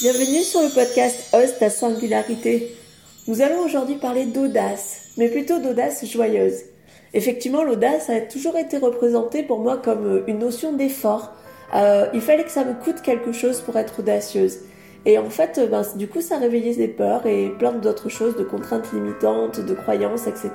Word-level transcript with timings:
Bienvenue 0.00 0.40
sur 0.44 0.62
le 0.62 0.70
podcast 0.70 1.28
Host 1.34 1.58
ta 1.58 1.68
singularité. 1.68 2.74
Nous 3.28 3.42
allons 3.42 3.60
aujourd'hui 3.62 3.96
parler 3.96 4.24
d'audace, 4.24 5.10
mais 5.18 5.28
plutôt 5.28 5.58
d'audace 5.58 6.06
joyeuse. 6.06 6.54
Effectivement, 7.12 7.64
l'audace 7.64 8.08
a 8.08 8.22
toujours 8.22 8.56
été 8.56 8.78
représentée 8.78 9.42
pour 9.42 9.58
moi 9.58 9.76
comme 9.76 10.06
euh, 10.06 10.22
une 10.26 10.38
notion 10.38 10.72
d'effort. 10.72 11.34
Euh, 11.74 12.06
il 12.14 12.22
fallait 12.22 12.44
que 12.44 12.50
ça 12.50 12.64
me 12.64 12.72
coûte 12.82 13.02
quelque 13.02 13.32
chose 13.32 13.60
pour 13.60 13.76
être 13.76 13.98
audacieuse. 13.98 14.60
Et 15.04 15.18
en 15.18 15.28
fait, 15.28 15.58
euh, 15.58 15.66
ben, 15.66 15.82
du 15.96 16.08
coup, 16.08 16.22
ça 16.22 16.38
réveillait 16.38 16.76
des 16.76 16.88
peurs 16.88 17.26
et 17.26 17.50
plein 17.58 17.72
d'autres 17.72 18.08
choses, 18.08 18.36
de 18.36 18.42
contraintes 18.42 18.90
limitantes, 18.94 19.60
de 19.60 19.74
croyances, 19.74 20.26
etc. 20.26 20.50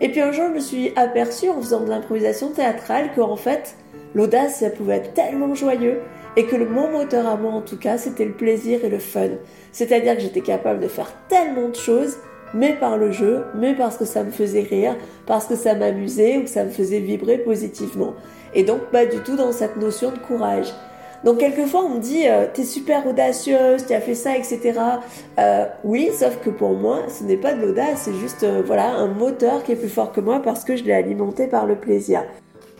Et 0.00 0.08
puis 0.08 0.22
un 0.22 0.32
jour, 0.32 0.46
je 0.48 0.54
me 0.54 0.60
suis 0.60 0.92
aperçue 0.96 1.50
en 1.50 1.60
faisant 1.60 1.80
de 1.80 1.90
l'improvisation 1.90 2.52
théâtrale 2.52 3.10
qu'en 3.14 3.36
fait, 3.36 3.74
l'audace, 4.14 4.60
ça 4.60 4.70
pouvait 4.70 4.96
être 4.96 5.12
tellement 5.12 5.54
joyeux 5.54 6.00
et 6.36 6.44
que 6.44 6.56
le 6.56 6.66
mon 6.66 6.90
moteur 6.90 7.26
à 7.26 7.36
moi 7.36 7.52
en 7.52 7.60
tout 7.60 7.78
cas 7.78 7.98
c'était 7.98 8.24
le 8.24 8.32
plaisir 8.32 8.84
et 8.84 8.88
le 8.88 8.98
fun. 8.98 9.30
C'est-à-dire 9.72 10.16
que 10.16 10.22
j'étais 10.22 10.40
capable 10.40 10.80
de 10.80 10.88
faire 10.88 11.12
tellement 11.28 11.68
de 11.68 11.76
choses, 11.76 12.16
mais 12.54 12.74
par 12.74 12.96
le 12.96 13.12
jeu, 13.12 13.44
mais 13.54 13.74
parce 13.74 13.96
que 13.96 14.04
ça 14.04 14.24
me 14.24 14.30
faisait 14.30 14.62
rire, 14.62 14.96
parce 15.26 15.46
que 15.46 15.54
ça 15.54 15.74
m'amusait 15.74 16.38
ou 16.38 16.42
que 16.42 16.50
ça 16.50 16.64
me 16.64 16.70
faisait 16.70 17.00
vibrer 17.00 17.38
positivement. 17.38 18.14
Et 18.54 18.64
donc 18.64 18.80
pas 18.90 19.06
du 19.06 19.18
tout 19.18 19.36
dans 19.36 19.52
cette 19.52 19.76
notion 19.76 20.10
de 20.10 20.18
courage. 20.18 20.72
Donc 21.24 21.38
quelquefois 21.38 21.82
on 21.84 21.96
me 21.96 22.00
dit 22.00 22.26
euh, 22.26 22.46
t'es 22.52 22.64
super 22.64 23.06
audacieuse, 23.06 23.84
tu 23.86 23.92
as 23.92 24.00
fait 24.00 24.14
ça, 24.14 24.36
etc. 24.36 24.72
Euh, 25.38 25.66
oui, 25.84 26.10
sauf 26.18 26.38
que 26.40 26.48
pour 26.48 26.72
moi 26.72 27.02
ce 27.08 27.24
n'est 27.24 27.36
pas 27.36 27.52
de 27.52 27.60
l'audace, 27.60 28.02
c'est 28.04 28.14
juste 28.14 28.42
euh, 28.42 28.62
voilà 28.64 28.90
un 28.90 29.08
moteur 29.08 29.62
qui 29.62 29.72
est 29.72 29.76
plus 29.76 29.90
fort 29.90 30.12
que 30.12 30.20
moi 30.20 30.40
parce 30.40 30.64
que 30.64 30.76
je 30.76 30.84
l'ai 30.84 30.94
alimenté 30.94 31.46
par 31.46 31.66
le 31.66 31.76
plaisir. 31.76 32.22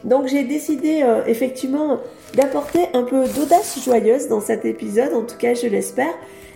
Donc 0.04 0.27
j'ai 0.28 0.45
décidé 0.45 1.02
euh, 1.02 1.22
effectivement 1.27 1.98
d'apporter 2.34 2.86
un 2.95 3.02
peu 3.02 3.27
d'audace 3.28 3.78
joyeuse 3.84 4.28
dans 4.28 4.41
cet 4.41 4.64
épisode, 4.64 5.12
en 5.14 5.22
tout 5.22 5.36
cas 5.36 5.54
je 5.54 5.66
l'espère. 5.66 6.14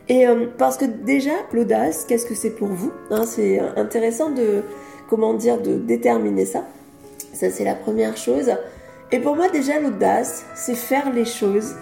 Et 0.08 0.26
euh, 0.26 0.46
parce 0.58 0.76
que 0.76 0.84
déjà 0.84 1.32
l'audace, 1.52 2.04
qu'est-ce 2.06 2.26
que 2.26 2.34
c'est 2.34 2.50
pour 2.50 2.68
vous 2.68 2.92
hein, 3.10 3.24
C'est 3.26 3.58
intéressant 3.76 4.30
de 4.30 4.62
comment 5.08 5.34
dire 5.34 5.60
de 5.60 5.76
déterminer 5.76 6.46
ça. 6.46 6.64
Ça 7.32 7.50
c'est 7.50 7.64
la 7.64 7.74
première 7.74 8.16
chose. 8.16 8.50
Et 9.12 9.18
pour 9.18 9.36
moi 9.36 9.48
déjà 9.48 9.78
l'audace, 9.78 10.44
c'est 10.54 10.74
faire 10.74 11.12
les 11.12 11.24
choses. 11.24 11.74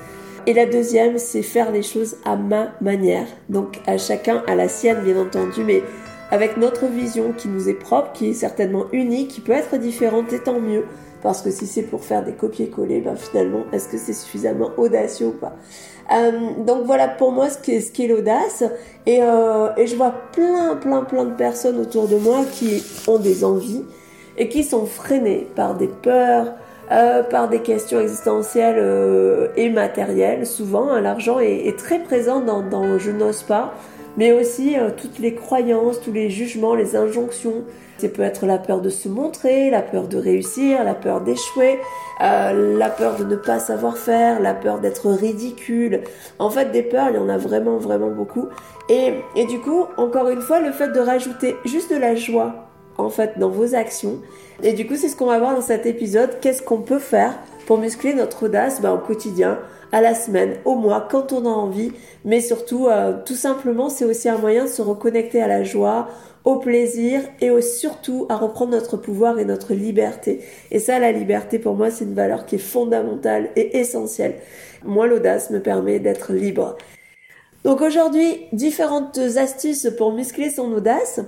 Et 0.44 0.54
la 0.54 0.66
deuxième, 0.66 1.18
c'est 1.18 1.42
faire 1.42 1.70
les 1.70 1.84
choses 1.84 2.16
à 2.24 2.34
ma 2.34 2.72
manière. 2.80 3.26
Donc 3.48 3.78
à 3.86 3.96
chacun 3.96 4.42
à 4.48 4.56
la 4.56 4.68
sienne 4.68 5.02
bien 5.04 5.16
entendu, 5.20 5.62
mais 5.64 5.82
avec 6.32 6.56
notre 6.56 6.86
vision 6.86 7.32
qui 7.32 7.46
nous 7.48 7.68
est 7.68 7.74
propre, 7.74 8.12
qui 8.12 8.30
est 8.30 8.34
certainement 8.34 8.86
unique, 8.92 9.28
qui 9.28 9.40
peut 9.40 9.52
être 9.52 9.76
différente 9.76 10.32
et 10.32 10.40
tant 10.40 10.58
mieux. 10.58 10.84
Parce 11.22 11.42
que 11.42 11.50
si 11.50 11.66
c'est 11.66 11.82
pour 11.82 12.04
faire 12.04 12.24
des 12.24 12.32
copier-coller, 12.32 13.00
ben 13.00 13.16
finalement, 13.16 13.64
est-ce 13.72 13.88
que 13.88 13.96
c'est 13.96 14.12
suffisamment 14.12 14.70
audacieux 14.76 15.28
ou 15.28 15.32
pas? 15.32 15.54
Euh, 16.12 16.32
Donc 16.66 16.84
voilà 16.84 17.08
pour 17.08 17.30
moi 17.32 17.48
ce 17.48 17.58
qu'est 17.58 17.80
ce 17.80 18.08
l'audace. 18.08 18.64
Et, 19.06 19.20
euh, 19.22 19.68
et 19.76 19.86
je 19.86 19.96
vois 19.96 20.14
plein, 20.32 20.76
plein, 20.76 21.02
plein 21.04 21.24
de 21.24 21.34
personnes 21.34 21.78
autour 21.78 22.08
de 22.08 22.16
moi 22.16 22.44
qui 22.52 22.82
ont 23.06 23.18
des 23.18 23.44
envies 23.44 23.84
et 24.36 24.48
qui 24.48 24.64
sont 24.64 24.86
freinées 24.86 25.46
par 25.54 25.76
des 25.76 25.88
peurs, 25.88 26.54
euh, 26.90 27.22
par 27.22 27.48
des 27.48 27.60
questions 27.60 28.00
existentielles 28.00 28.76
euh, 28.78 29.48
et 29.56 29.70
matérielles. 29.70 30.46
Souvent, 30.46 30.88
hein, 30.90 31.00
l'argent 31.00 31.38
est, 31.38 31.66
est, 31.66 31.78
très 31.78 32.00
présent 32.00 32.40
dans, 32.40 32.62
dans 32.62 32.98
je 32.98 33.10
n'ose 33.10 33.42
pas, 33.42 33.74
mais 34.16 34.32
aussi 34.32 34.76
euh, 34.78 34.90
toutes 34.94 35.18
les 35.18 35.34
croyances, 35.34 36.00
tous 36.00 36.12
les 36.12 36.28
jugements, 36.28 36.74
les 36.74 36.96
injonctions 36.96 37.64
ça 38.02 38.08
peut 38.08 38.22
être 38.22 38.46
la 38.46 38.58
peur 38.58 38.80
de 38.80 38.90
se 38.90 39.08
montrer, 39.08 39.70
la 39.70 39.80
peur 39.80 40.08
de 40.08 40.16
réussir, 40.16 40.82
la 40.82 40.94
peur 40.94 41.20
d'échouer, 41.20 41.78
euh, 42.20 42.76
la 42.76 42.90
peur 42.90 43.16
de 43.16 43.24
ne 43.24 43.36
pas 43.36 43.60
savoir 43.60 43.96
faire, 43.96 44.40
la 44.40 44.54
peur 44.54 44.80
d'être 44.80 45.08
ridicule. 45.08 46.00
En 46.40 46.50
fait, 46.50 46.72
des 46.72 46.82
peurs, 46.82 47.10
il 47.10 47.14
y 47.14 47.18
en 47.18 47.28
a 47.28 47.38
vraiment, 47.38 47.78
vraiment 47.78 48.10
beaucoup. 48.10 48.48
Et, 48.88 49.14
et 49.36 49.46
du 49.46 49.60
coup, 49.60 49.86
encore 49.96 50.28
une 50.30 50.40
fois, 50.40 50.60
le 50.60 50.72
fait 50.72 50.88
de 50.88 50.98
rajouter 50.98 51.54
juste 51.64 51.92
de 51.92 51.96
la 51.96 52.16
joie, 52.16 52.68
en 52.98 53.08
fait, 53.08 53.38
dans 53.38 53.50
vos 53.50 53.74
actions. 53.74 54.18
Et 54.64 54.72
du 54.72 54.86
coup, 54.86 54.96
c'est 54.96 55.08
ce 55.08 55.16
qu'on 55.16 55.26
va 55.26 55.38
voir 55.38 55.54
dans 55.54 55.62
cet 55.62 55.86
épisode. 55.86 56.40
Qu'est-ce 56.40 56.62
qu'on 56.62 56.82
peut 56.82 56.98
faire 56.98 57.34
pour 57.66 57.78
muscler 57.78 58.14
notre 58.14 58.46
audace 58.46 58.80
ben, 58.80 58.92
au 58.92 58.98
quotidien 58.98 59.58
à 59.92 60.00
la 60.00 60.14
semaine, 60.14 60.56
au 60.64 60.74
mois, 60.74 61.06
quand 61.08 61.32
on 61.32 61.44
a 61.44 61.50
envie, 61.50 61.92
mais 62.24 62.40
surtout, 62.40 62.88
euh, 62.88 63.12
tout 63.26 63.34
simplement, 63.34 63.90
c'est 63.90 64.06
aussi 64.06 64.28
un 64.28 64.38
moyen 64.38 64.64
de 64.64 64.70
se 64.70 64.80
reconnecter 64.80 65.42
à 65.42 65.46
la 65.46 65.64
joie, 65.64 66.08
au 66.44 66.56
plaisir 66.56 67.22
et 67.40 67.60
surtout 67.60 68.26
à 68.28 68.36
reprendre 68.36 68.72
notre 68.72 68.96
pouvoir 68.96 69.38
et 69.38 69.44
notre 69.44 69.74
liberté. 69.74 70.40
Et 70.70 70.78
ça, 70.78 70.98
la 70.98 71.12
liberté, 71.12 71.58
pour 71.58 71.74
moi, 71.74 71.90
c'est 71.90 72.04
une 72.04 72.14
valeur 72.14 72.46
qui 72.46 72.56
est 72.56 72.58
fondamentale 72.58 73.50
et 73.56 73.78
essentielle. 73.78 74.34
Moi, 74.84 75.06
l'audace 75.06 75.50
me 75.50 75.60
permet 75.60 76.00
d'être 76.00 76.32
libre. 76.32 76.76
Donc 77.64 77.80
aujourd'hui, 77.80 78.46
différentes 78.52 79.18
astuces 79.18 79.88
pour 79.96 80.12
muscler 80.12 80.50
son 80.50 80.72
audace. 80.72 81.20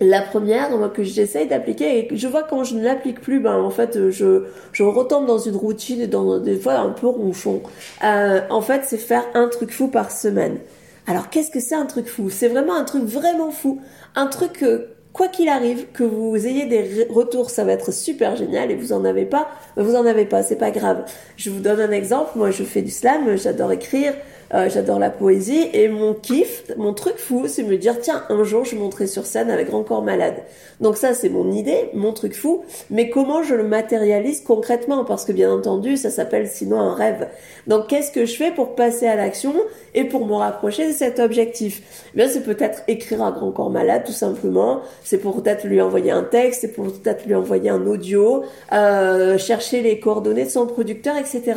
La 0.00 0.20
première 0.20 0.92
que 0.92 1.04
j'essaye 1.04 1.46
d'appliquer 1.46 1.98
et 1.98 2.16
je 2.16 2.26
vois 2.26 2.42
quand 2.42 2.64
je 2.64 2.74
ne 2.74 2.82
l'applique 2.82 3.20
plus, 3.20 3.38
ben 3.38 3.54
en 3.54 3.70
fait 3.70 4.10
je, 4.10 4.46
je 4.72 4.82
retombe 4.82 5.26
dans 5.26 5.38
une 5.38 5.54
routine, 5.54 6.06
dans 6.06 6.40
des 6.40 6.56
fois 6.56 6.74
un 6.74 6.90
peu 6.90 7.06
ronchon. 7.06 7.62
Euh, 8.02 8.40
en 8.50 8.60
fait, 8.62 8.82
c'est 8.84 8.96
faire 8.96 9.24
un 9.34 9.46
truc 9.48 9.70
fou 9.70 9.88
par 9.88 10.10
semaine. 10.10 10.58
Alors 11.06 11.30
qu'est-ce 11.30 11.50
que 11.50 11.60
c'est 11.60 11.74
un 11.74 11.86
truc 11.86 12.06
fou? 12.06 12.30
C'est 12.30 12.48
vraiment 12.48 12.76
un 12.76 12.84
truc 12.84 13.04
vraiment 13.04 13.50
fou. 13.50 13.80
Un 14.14 14.26
truc 14.26 14.52
que, 14.52 14.88
quoi 15.12 15.28
qu'il 15.28 15.48
arrive, 15.48 15.86
que 15.92 16.04
vous 16.04 16.46
ayez 16.46 16.66
des 16.66 17.06
retours, 17.10 17.50
ça 17.50 17.64
va 17.64 17.72
être 17.72 17.92
super 17.92 18.36
génial 18.36 18.70
et 18.70 18.76
vous 18.76 18.92
en 18.92 19.04
avez 19.04 19.26
pas, 19.26 19.48
vous 19.76 19.94
en 19.96 20.06
avez 20.06 20.24
pas, 20.24 20.42
c'est 20.42 20.56
pas 20.56 20.70
grave. 20.70 21.04
Je 21.36 21.50
vous 21.50 21.60
donne 21.60 21.80
un 21.80 21.90
exemple, 21.90 22.30
moi 22.36 22.50
je 22.50 22.62
fais 22.62 22.82
du 22.82 22.90
slam, 22.90 23.36
j'adore 23.36 23.72
écrire, 23.72 24.14
euh, 24.54 24.68
j'adore 24.68 24.98
la 24.98 25.10
poésie 25.10 25.68
et 25.72 25.88
mon 25.88 26.12
kiff, 26.12 26.64
mon 26.76 26.92
truc 26.92 27.16
fou, 27.16 27.44
c'est 27.46 27.62
me 27.62 27.76
dire 27.76 28.00
tiens 28.00 28.24
un 28.28 28.44
jour 28.44 28.64
je 28.64 28.76
monterai 28.76 29.06
sur 29.06 29.24
scène 29.24 29.50
avec 29.50 29.68
Grand 29.68 29.82
Corps 29.82 30.02
Malade. 30.02 30.42
Donc 30.80 30.96
ça 30.96 31.14
c'est 31.14 31.30
mon 31.30 31.50
idée, 31.50 31.88
mon 31.94 32.12
truc 32.12 32.34
fou, 32.34 32.64
mais 32.90 33.08
comment 33.08 33.42
je 33.42 33.54
le 33.54 33.64
matérialise 33.64 34.42
concrètement? 34.42 35.04
Parce 35.04 35.24
que 35.24 35.32
bien 35.32 35.50
entendu 35.50 35.96
ça 35.96 36.10
s'appelle 36.10 36.48
sinon 36.48 36.80
un 36.80 36.94
rêve. 36.94 37.28
Donc 37.66 37.86
qu'est-ce 37.86 38.12
que 38.12 38.26
je 38.26 38.34
fais 38.34 38.50
pour 38.50 38.74
passer 38.74 39.06
à 39.06 39.16
l'action 39.16 39.54
et 39.94 40.04
pour 40.04 40.26
me 40.26 40.34
rapprocher 40.34 40.88
de 40.88 40.92
cet 40.92 41.18
objectif? 41.18 42.10
Eh 42.12 42.18
Bien 42.18 42.28
c'est 42.28 42.42
peut-être 42.42 42.82
écrire 42.88 43.22
à 43.22 43.32
Grand 43.32 43.52
Corps 43.52 43.70
Malade 43.70 44.02
tout 44.04 44.12
simplement, 44.12 44.80
c'est 45.02 45.18
pour 45.18 45.42
peut-être 45.42 45.66
lui 45.66 45.80
envoyer 45.80 46.10
un 46.10 46.24
texte, 46.24 46.60
c'est 46.60 46.72
pour 46.72 46.92
peut-être 46.92 47.24
lui 47.26 47.34
envoyer 47.34 47.70
un 47.70 47.86
audio, 47.86 48.42
euh, 48.72 49.38
chercher 49.38 49.80
les 49.80 49.98
coordonnées 49.98 50.44
de 50.44 50.50
son 50.50 50.66
producteur, 50.66 51.16
etc 51.16 51.54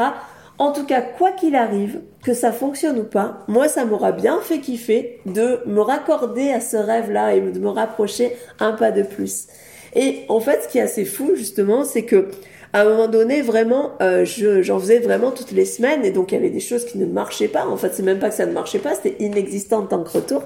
en 0.57 0.71
tout 0.71 0.85
cas, 0.85 1.01
quoi 1.01 1.31
qu'il 1.31 1.55
arrive, 1.55 2.01
que 2.23 2.33
ça 2.33 2.51
fonctionne 2.51 2.99
ou 2.99 3.03
pas, 3.03 3.43
moi 3.47 3.67
ça 3.67 3.85
m'aura 3.85 4.11
bien 4.11 4.39
fait 4.41 4.59
kiffer 4.59 5.19
de 5.25 5.59
me 5.65 5.81
raccorder 5.81 6.51
à 6.51 6.59
ce 6.59 6.77
rêve-là 6.77 7.35
et 7.35 7.41
de 7.41 7.59
me 7.59 7.69
rapprocher 7.69 8.35
un 8.59 8.71
pas 8.71 8.91
de 8.91 9.03
plus. 9.03 9.47
Et 9.95 10.23
en 10.29 10.39
fait, 10.39 10.63
ce 10.63 10.67
qui 10.67 10.77
est 10.77 10.81
assez 10.81 11.05
fou 11.05 11.31
justement, 11.35 11.83
c'est 11.83 12.03
que 12.03 12.29
à 12.73 12.81
un 12.81 12.89
moment 12.89 13.07
donné, 13.07 13.41
vraiment, 13.41 13.91
euh, 14.01 14.25
j'en 14.25 14.79
faisais 14.79 14.99
vraiment 14.99 15.31
toutes 15.31 15.51
les 15.51 15.63
semaines 15.63 16.03
et 16.03 16.11
donc 16.11 16.33
il 16.33 16.35
y 16.35 16.37
avait 16.37 16.49
des 16.49 16.59
choses 16.59 16.83
qui 16.83 16.97
ne 16.97 17.05
marchaient 17.05 17.47
pas. 17.47 17.65
En 17.65 17.77
fait, 17.77 17.93
c'est 17.93 18.03
même 18.03 18.19
pas 18.19 18.27
que 18.27 18.35
ça 18.35 18.45
ne 18.45 18.51
marchait 18.51 18.79
pas, 18.79 18.95
c'était 18.95 19.15
inexistant 19.23 19.79
en 19.79 19.85
tant 19.85 20.03
que 20.03 20.09
retour. 20.09 20.43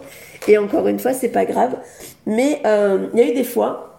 Et 0.47 0.59
encore 0.59 0.87
une 0.87 0.99
fois, 0.99 1.13
c'est 1.13 1.29
pas 1.29 1.45
grave. 1.45 1.77
Mais 2.27 2.61
euh, 2.67 3.07
il 3.13 3.19
y 3.19 3.23
a 3.23 3.31
eu 3.31 3.33
des 3.33 3.43
fois 3.43 3.98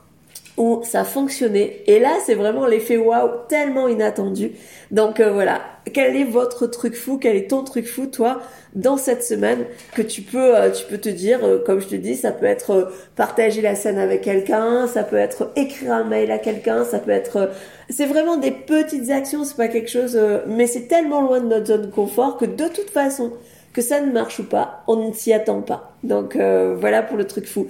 où 0.56 0.80
ça 0.84 1.04
fonctionnait. 1.04 1.82
Et 1.86 1.98
là, 1.98 2.18
c'est 2.24 2.34
vraiment 2.34 2.66
l'effet 2.66 2.96
waouh 2.96 3.30
tellement 3.48 3.88
inattendu. 3.88 4.52
Donc 4.90 5.20
euh, 5.20 5.32
voilà, 5.32 5.60
quel 5.92 6.16
est 6.16 6.24
votre 6.24 6.66
truc 6.66 6.94
fou? 6.94 7.18
Quel 7.18 7.36
est 7.36 7.50
ton 7.50 7.62
truc 7.64 7.86
fou, 7.86 8.06
toi, 8.06 8.40
dans 8.74 8.96
cette 8.96 9.22
semaine? 9.22 9.64
Que 9.94 10.02
tu 10.02 10.22
peux, 10.22 10.56
euh, 10.56 10.70
tu 10.70 10.84
peux 10.84 10.98
te 10.98 11.08
dire, 11.08 11.38
euh, 11.44 11.58
comme 11.64 11.80
je 11.80 11.86
te 11.86 11.94
dis, 11.94 12.16
ça 12.16 12.32
peut 12.32 12.46
être 12.46 12.92
partager 13.16 13.62
la 13.62 13.74
scène 13.74 13.98
avec 13.98 14.22
quelqu'un, 14.22 14.86
ça 14.86 15.02
peut 15.04 15.16
être 15.16 15.50
écrire 15.56 15.92
un 15.92 16.04
mail 16.04 16.30
à 16.30 16.38
quelqu'un, 16.38 16.84
ça 16.84 16.98
peut 16.98 17.10
être, 17.10 17.50
c'est 17.88 18.06
vraiment 18.06 18.36
des 18.36 18.50
petites 18.50 19.10
actions, 19.10 19.44
c'est 19.44 19.56
pas 19.56 19.68
quelque 19.68 19.90
chose, 19.90 20.20
mais 20.46 20.66
c'est 20.66 20.88
tellement 20.88 21.20
loin 21.22 21.40
de 21.40 21.46
notre 21.46 21.66
zone 21.66 21.82
de 21.82 21.90
confort 21.90 22.36
que 22.36 22.44
de 22.44 22.68
toute 22.68 22.90
façon, 22.90 23.32
que 23.72 23.82
ça 23.82 24.00
ne 24.00 24.10
marche 24.10 24.40
ou 24.40 24.44
pas, 24.44 24.82
on 24.88 25.08
ne 25.08 25.12
s'y 25.12 25.32
attend 25.32 25.62
pas. 25.62 25.92
Donc 26.02 26.36
voilà 26.36 27.02
pour 27.02 27.16
le 27.16 27.24
truc 27.26 27.46
fou. 27.46 27.66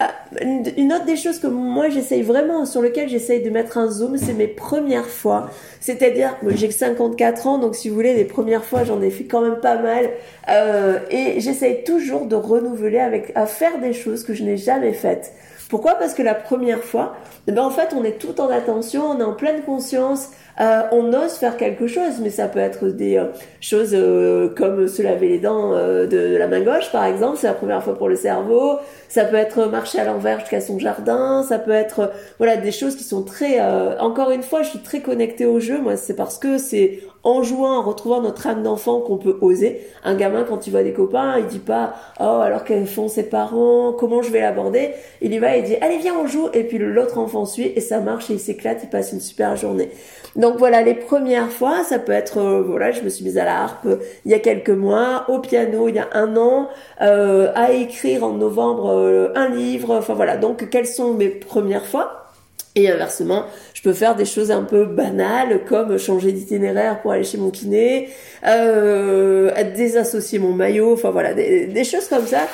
Ah, 0.00 0.14
une 0.40 0.92
autre 0.92 1.04
des 1.04 1.16
choses 1.16 1.38
que 1.38 1.46
moi 1.46 1.88
j'essaye 1.88 2.22
vraiment, 2.22 2.64
sur 2.64 2.82
lequel 2.82 3.08
j'essaye 3.08 3.42
de 3.42 3.50
mettre 3.50 3.78
un 3.78 3.88
zoom, 3.90 4.16
c'est 4.16 4.32
mes 4.32 4.48
premières 4.48 5.06
fois. 5.06 5.50
C'est-à-dire, 5.80 6.36
j'ai 6.48 6.68
que 6.68 6.74
54 6.74 7.46
ans, 7.46 7.58
donc 7.58 7.74
si 7.74 7.88
vous 7.88 7.94
voulez, 7.94 8.14
les 8.14 8.24
premières 8.24 8.64
fois, 8.64 8.84
j'en 8.84 9.00
ai 9.02 9.10
fait 9.10 9.24
quand 9.24 9.42
même 9.42 9.60
pas 9.60 9.76
mal. 9.76 10.10
Euh, 10.48 10.98
et 11.10 11.40
j'essaye 11.40 11.84
toujours 11.84 12.26
de 12.26 12.36
renouveler 12.36 13.00
avec, 13.00 13.32
à 13.34 13.46
faire 13.46 13.78
des 13.80 13.92
choses 13.92 14.24
que 14.24 14.34
je 14.34 14.42
n'ai 14.42 14.56
jamais 14.56 14.92
faites. 14.92 15.32
Pourquoi? 15.72 15.94
Parce 15.94 16.12
que 16.12 16.22
la 16.22 16.34
première 16.34 16.80
fois, 16.84 17.16
eh 17.46 17.50
ben 17.50 17.62
en 17.62 17.70
fait, 17.70 17.94
on 17.96 18.04
est 18.04 18.18
tout 18.18 18.42
en 18.42 18.50
attention, 18.50 19.06
on 19.06 19.18
est 19.18 19.22
en 19.22 19.32
pleine 19.32 19.62
conscience, 19.62 20.28
euh, 20.60 20.82
on 20.92 21.14
ose 21.14 21.32
faire 21.32 21.56
quelque 21.56 21.86
chose, 21.86 22.20
mais 22.20 22.28
ça 22.28 22.46
peut 22.46 22.58
être 22.58 22.88
des 22.88 23.16
euh, 23.16 23.28
choses 23.62 23.92
euh, 23.94 24.50
comme 24.54 24.86
se 24.86 25.00
laver 25.00 25.28
les 25.28 25.38
dents 25.38 25.70
de, 25.70 26.36
la 26.36 26.46
main 26.46 26.60
gauche, 26.60 26.92
par 26.92 27.06
exemple, 27.06 27.38
c'est 27.38 27.46
la 27.46 27.54
première 27.54 27.82
fois 27.82 27.96
pour 27.96 28.10
le 28.10 28.16
cerveau. 28.16 28.80
Ça 29.08 29.24
peut 29.24 29.36
être 29.36 29.64
marcher 29.64 29.98
à 29.98 30.04
l'envers 30.04 30.40
jusqu'à 30.40 30.60
son 30.60 30.78
jardin. 30.78 31.42
Ça 31.42 31.58
peut 31.58 31.70
être 31.70 32.12
voilà 32.36 32.58
des 32.58 32.70
choses 32.70 32.94
qui 32.94 33.04
sont 33.04 33.22
très. 33.22 33.58
encore 33.98 34.30
une 34.30 34.42
fois, 34.42 34.62
je 34.62 34.68
suis 34.68 34.80
très 34.80 35.00
connectée 35.00 35.46
au 35.46 35.58
jeu. 35.58 35.80
Moi, 35.80 35.96
c'est 35.96 36.16
parce 36.16 36.36
que 36.36 36.58
c'est 36.58 37.00
en 37.24 37.42
jouant, 37.42 37.78
en 37.78 37.82
retrouvant 37.82 38.20
notre 38.20 38.46
âme 38.46 38.62
d'enfant 38.62 39.00
qu'on 39.00 39.16
peut 39.16 39.38
oser. 39.40 39.86
Un 40.04 40.14
gamin, 40.14 40.44
quand 40.44 40.66
il 40.66 40.70
voit 40.70 40.82
des 40.82 40.92
copains, 40.92 41.38
il 41.38 41.46
dit 41.46 41.58
pas, 41.58 41.94
oh, 42.20 42.40
alors 42.42 42.64
qu'elles 42.64 42.86
font 42.86 43.08
ses 43.08 43.24
parents, 43.24 43.92
comment 43.92 44.22
je 44.22 44.30
vais 44.30 44.40
l'aborder? 44.40 44.90
Il 45.20 45.32
y 45.32 45.38
va 45.38 45.56
et 45.56 45.62
dit, 45.62 45.76
allez, 45.80 45.98
viens, 45.98 46.14
on 46.18 46.26
joue. 46.26 46.48
Et 46.52 46.64
puis 46.64 46.78
l'autre 46.78 47.18
enfant 47.18 47.46
suit 47.46 47.72
et 47.74 47.80
ça 47.80 48.00
marche 48.00 48.30
et 48.30 48.34
il 48.34 48.40
s'éclate, 48.40 48.80
il 48.82 48.88
passe 48.88 49.12
une 49.12 49.20
super 49.20 49.56
journée. 49.56 49.90
Donc 50.34 50.56
voilà, 50.56 50.82
les 50.82 50.94
premières 50.94 51.50
fois, 51.50 51.84
ça 51.84 51.98
peut 51.98 52.12
être, 52.12 52.38
euh, 52.38 52.62
voilà, 52.62 52.90
je 52.90 53.02
me 53.02 53.10
suis 53.10 53.24
mise 53.24 53.36
à 53.36 53.44
la 53.44 53.62
harpe 53.62 53.84
euh, 53.86 53.96
il 54.24 54.30
y 54.30 54.34
a 54.34 54.38
quelques 54.38 54.70
mois, 54.70 55.26
au 55.28 55.40
piano 55.40 55.88
il 55.88 55.96
y 55.96 55.98
a 55.98 56.08
un 56.14 56.36
an, 56.36 56.68
euh, 57.02 57.52
à 57.54 57.72
écrire 57.72 58.24
en 58.24 58.32
novembre 58.32 59.32
un 59.34 59.48
livre, 59.50 59.94
enfin 59.94 60.14
voilà. 60.14 60.36
Donc 60.38 60.70
quelles 60.70 60.86
sont 60.86 61.12
mes 61.12 61.28
premières 61.28 61.84
fois? 61.86 62.21
Et 62.74 62.90
inversement, 62.90 63.44
je 63.74 63.82
peux 63.82 63.92
faire 63.92 64.16
des 64.16 64.24
choses 64.24 64.50
un 64.50 64.62
peu 64.62 64.86
banales 64.86 65.64
comme 65.66 65.98
changer 65.98 66.32
d'itinéraire 66.32 67.02
pour 67.02 67.12
aller 67.12 67.24
chez 67.24 67.36
mon 67.36 67.50
kiné, 67.50 68.08
euh, 68.46 69.50
désassocier 69.74 70.38
mon 70.38 70.54
maillot, 70.54 70.94
enfin 70.94 71.10
voilà, 71.10 71.34
des, 71.34 71.84
choses 71.84 72.08
comme 72.08 72.26
ça. 72.26 72.48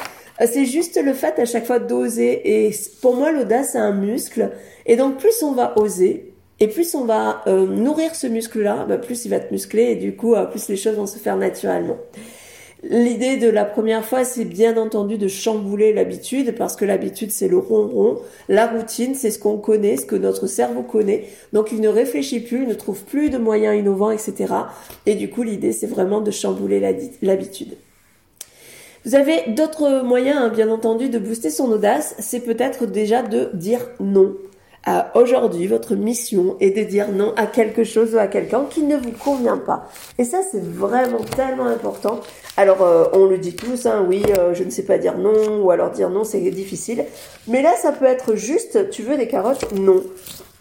C'est 0.45 0.65
juste 0.65 1.01
le 1.03 1.15
fait 1.15 1.39
à 1.39 1.45
chaque 1.45 1.67
fois 1.67 1.79
d'oser. 1.79 2.67
Et 2.67 2.75
pour 3.01 3.15
moi, 3.15 3.31
l'audace, 3.31 3.71
c'est 3.73 3.79
un 3.79 3.93
muscle. 3.93 4.51
Et 4.87 4.97
donc, 4.97 5.19
plus 5.19 5.43
on 5.43 5.53
va 5.53 5.79
oser, 5.79 6.33
et 6.61 6.67
plus 6.67 6.95
on 6.97 7.05
va 7.05 7.43
euh, 7.47 7.67
nourrir 7.67 8.15
ce 8.17 8.27
muscle-là, 8.27 8.87
bah, 8.89 8.99
plus 8.99 9.25
il 9.25 9.29
va 9.29 9.37
être 9.37 9.53
musclé, 9.53 9.83
et 9.93 9.97
du 9.97 10.17
coup, 10.17 10.35
euh, 10.35 10.47
plus 10.47 10.69
les 10.69 10.77
choses 10.77 10.97
vont 10.97 11.07
se 11.07 11.19
faire 11.19 11.37
naturellement. 11.37 11.97
L'idée 12.85 13.39
de 13.39 13.49
la 13.49 13.65
première 13.65 14.05
fois, 14.05 14.25
c'est 14.25 14.45
bien 14.45 14.77
entendu 14.77 15.19
de 15.19 15.27
chambouler 15.27 15.93
l'habitude, 15.93 16.55
parce 16.57 16.77
que 16.77 16.85
l'habitude, 16.85 17.33
c'est 17.33 17.49
le 17.49 17.59
ronron. 17.59 18.21
La 18.49 18.69
routine, 18.69 19.17
c'est 19.17 19.33
ce 19.33 19.41
qu'on 19.41 19.59
connaît, 19.59 19.97
ce 19.97 20.07
que 20.07 20.15
notre 20.15 20.47
cerveau 20.47 20.83
connaît. 20.83 21.25
Donc, 21.53 21.73
il 21.73 21.81
ne 21.81 21.89
réfléchit 21.89 22.39
plus, 22.41 22.63
il 22.63 22.69
ne 22.69 22.75
trouve 22.75 23.03
plus 23.03 23.31
de 23.31 23.39
moyens 23.39 23.77
innovants, 23.77 24.13
etc. 24.13 24.55
Et 25.07 25.17
du 25.17 25.29
coup, 25.29 25.43
l'idée, 25.43 25.73
c'est 25.73 25.89
vraiment 25.89 26.21
de 26.21 26.31
chambouler 26.31 26.79
l'habitude. 27.21 27.77
Vous 29.05 29.17
avez 29.17 29.51
d'autres 29.53 30.03
moyens, 30.05 30.39
hein, 30.39 30.49
bien 30.49 30.71
entendu, 30.71 31.09
de 31.09 31.19
booster 31.19 31.51
son 31.51 31.73
audace. 31.73 32.15
C'est 32.21 32.41
peut-être 32.41 32.87
déjà 32.87 33.23
de 33.23 33.51
dire 33.55 33.81
non 33.99 34.37
aujourd'hui, 35.15 35.67
votre 35.67 35.95
mission 35.95 36.57
est 36.61 36.71
de 36.71 36.83
dire 36.83 37.09
non 37.13 37.35
à 37.37 37.47
quelque 37.47 37.85
chose 37.85 38.15
ou 38.15 38.19
à 38.19 38.27
quelqu'un 38.27 38.65
qui 38.71 38.83
ne 38.83 38.97
vous 38.97 39.13
convient 39.13 39.59
pas. 39.59 39.89
Et 40.19 40.25
ça, 40.25 40.39
c'est 40.51 40.65
vraiment 40.65 41.21
tellement 41.37 41.67
important. 41.67 42.21
Alors, 42.57 42.83
euh, 42.83 43.05
on 43.13 43.27
le 43.27 43.39
dit 43.39 43.55
tous, 43.55 43.87
hein, 43.87 44.05
oui, 44.09 44.23
euh, 44.39 44.55
je 44.55 44.65
ne 44.65 44.71
sais 44.71 44.85
pas 44.85 44.99
dire 44.99 45.19
non, 45.19 45.63
ou 45.63 45.71
alors 45.71 45.91
dire 45.91 46.11
non, 46.11 46.25
c'est 46.25 46.41
difficile. 46.41 47.05
Mais 47.47 47.63
là, 47.63 47.75
ça 47.77 47.93
peut 47.93 48.07
être 48.07 48.35
juste, 48.35 48.91
tu 48.91 49.03
veux 49.03 49.17
des 49.17 49.29
carottes 49.29 49.73
Non. 49.73 50.03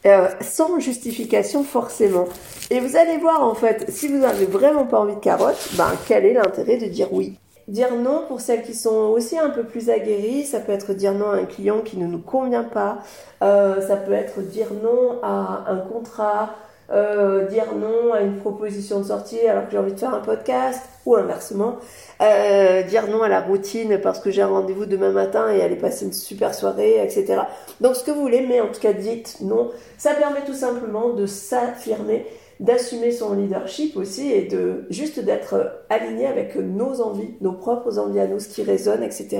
Euh, 0.05 0.29
sans 0.41 0.79
justification 0.79 1.63
forcément. 1.63 2.27
Et 2.69 2.79
vous 2.79 2.95
allez 2.95 3.17
voir 3.17 3.43
en 3.43 3.55
fait, 3.55 3.89
si 3.89 4.07
vous 4.07 4.19
n'avez 4.19 4.45
vraiment 4.45 4.85
pas 4.85 4.99
envie 4.99 5.15
de 5.15 5.19
carottes, 5.19 5.69
ben 5.73 5.91
quel 6.07 6.25
est 6.25 6.33
l'intérêt 6.33 6.77
de 6.77 6.85
dire 6.85 7.11
oui? 7.11 7.33
Dire 7.67 7.95
non 7.95 8.23
pour 8.29 8.39
celles 8.39 8.63
qui 8.63 8.73
sont 8.73 8.95
aussi 8.95 9.37
un 9.37 9.49
peu 9.49 9.63
plus 9.63 9.89
aguerries, 9.89 10.45
ça 10.45 10.61
peut 10.61 10.71
être 10.71 10.93
dire 10.93 11.13
non 11.13 11.31
à 11.31 11.35
un 11.35 11.45
client 11.45 11.81
qui 11.81 11.97
ne 11.97 12.07
nous 12.07 12.21
convient 12.21 12.63
pas, 12.63 12.99
euh, 13.41 13.85
ça 13.85 13.97
peut 13.97 14.13
être 14.13 14.39
dire 14.39 14.67
non 14.81 15.19
à 15.21 15.65
un 15.67 15.77
contrat, 15.77 16.55
euh, 16.91 17.45
dire 17.47 17.65
non 17.75 18.13
à 18.13 18.21
une 18.21 18.37
proposition 18.37 19.01
de 19.01 19.05
sortie 19.05 19.45
alors 19.45 19.65
que 19.65 19.71
j'ai 19.71 19.77
envie 19.77 19.91
de 19.91 19.99
faire 19.99 20.13
un 20.13 20.21
podcast, 20.21 20.81
ou 21.05 21.17
inversement, 21.17 21.75
euh, 22.21 22.83
dire 22.83 23.07
non 23.09 23.21
à 23.21 23.27
la 23.27 23.41
routine 23.41 23.99
parce 24.01 24.19
que 24.19 24.31
j'ai 24.31 24.41
un 24.41 24.47
rendez-vous 24.47 24.85
demain 24.85 25.11
matin 25.11 25.49
et 25.49 25.61
aller 25.61 25.75
passer 25.75 26.05
une 26.05 26.13
super 26.13 26.53
soirée, 26.53 27.03
etc. 27.03 27.41
Donc 27.81 27.97
ce 27.97 28.03
que 28.05 28.11
vous 28.11 28.21
voulez, 28.21 28.45
mais 28.47 28.61
en 28.61 28.67
tout 28.67 28.79
cas 28.79 28.93
dites 28.93 29.39
non. 29.41 29.71
Ça 29.97 30.13
permet 30.13 30.45
tout 30.45 30.53
simplement 30.53 31.09
de 31.09 31.25
s'affirmer 31.25 32.25
d'assumer 32.59 33.11
son 33.11 33.35
leadership 33.35 33.95
aussi 33.97 34.31
et 34.31 34.43
de 34.43 34.85
juste 34.89 35.19
d'être 35.19 35.83
aligné 35.89 36.25
avec 36.25 36.55
nos 36.55 37.01
envies, 37.01 37.35
nos 37.41 37.53
propres 37.53 37.99
envies 37.99 38.19
à 38.19 38.27
nous, 38.27 38.39
ce 38.39 38.49
qui 38.49 38.63
résonne, 38.63 39.03
etc. 39.03 39.39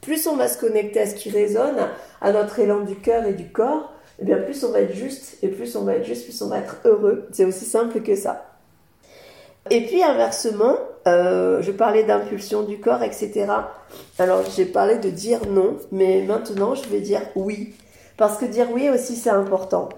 Plus 0.00 0.26
on 0.26 0.36
va 0.36 0.48
se 0.48 0.58
connecter 0.58 1.00
à 1.00 1.06
ce 1.06 1.14
qui 1.14 1.30
résonne, 1.30 1.88
à 2.20 2.32
notre 2.32 2.58
élan 2.58 2.80
du 2.80 2.96
cœur 2.96 3.24
et 3.24 3.34
du 3.34 3.50
corps, 3.50 3.92
et 4.18 4.22
eh 4.22 4.24
bien 4.26 4.38
plus 4.38 4.62
on 4.64 4.70
va 4.70 4.80
être 4.80 4.94
juste, 4.94 5.38
et 5.42 5.48
plus 5.48 5.74
on 5.74 5.84
va 5.84 5.94
être 5.94 6.04
juste, 6.04 6.24
plus 6.24 6.42
on 6.42 6.48
va 6.48 6.58
être 6.58 6.76
heureux. 6.84 7.26
C'est 7.32 7.44
aussi 7.44 7.64
simple 7.64 8.02
que 8.02 8.14
ça. 8.14 8.46
Et 9.70 9.86
puis 9.86 10.02
inversement, 10.02 10.76
euh, 11.06 11.62
je 11.62 11.72
parlais 11.72 12.04
d'impulsion 12.04 12.62
du 12.62 12.78
corps, 12.78 13.02
etc. 13.02 13.46
Alors 14.18 14.42
j'ai 14.54 14.66
parlé 14.66 14.98
de 14.98 15.08
dire 15.08 15.40
non, 15.48 15.76
mais 15.90 16.22
maintenant 16.22 16.74
je 16.74 16.88
vais 16.88 17.00
dire 17.00 17.22
oui. 17.34 17.74
Parce 18.16 18.36
que 18.38 18.44
dire 18.44 18.68
oui 18.72 18.90
aussi 18.90 19.16
c'est 19.16 19.30
important. 19.30 19.88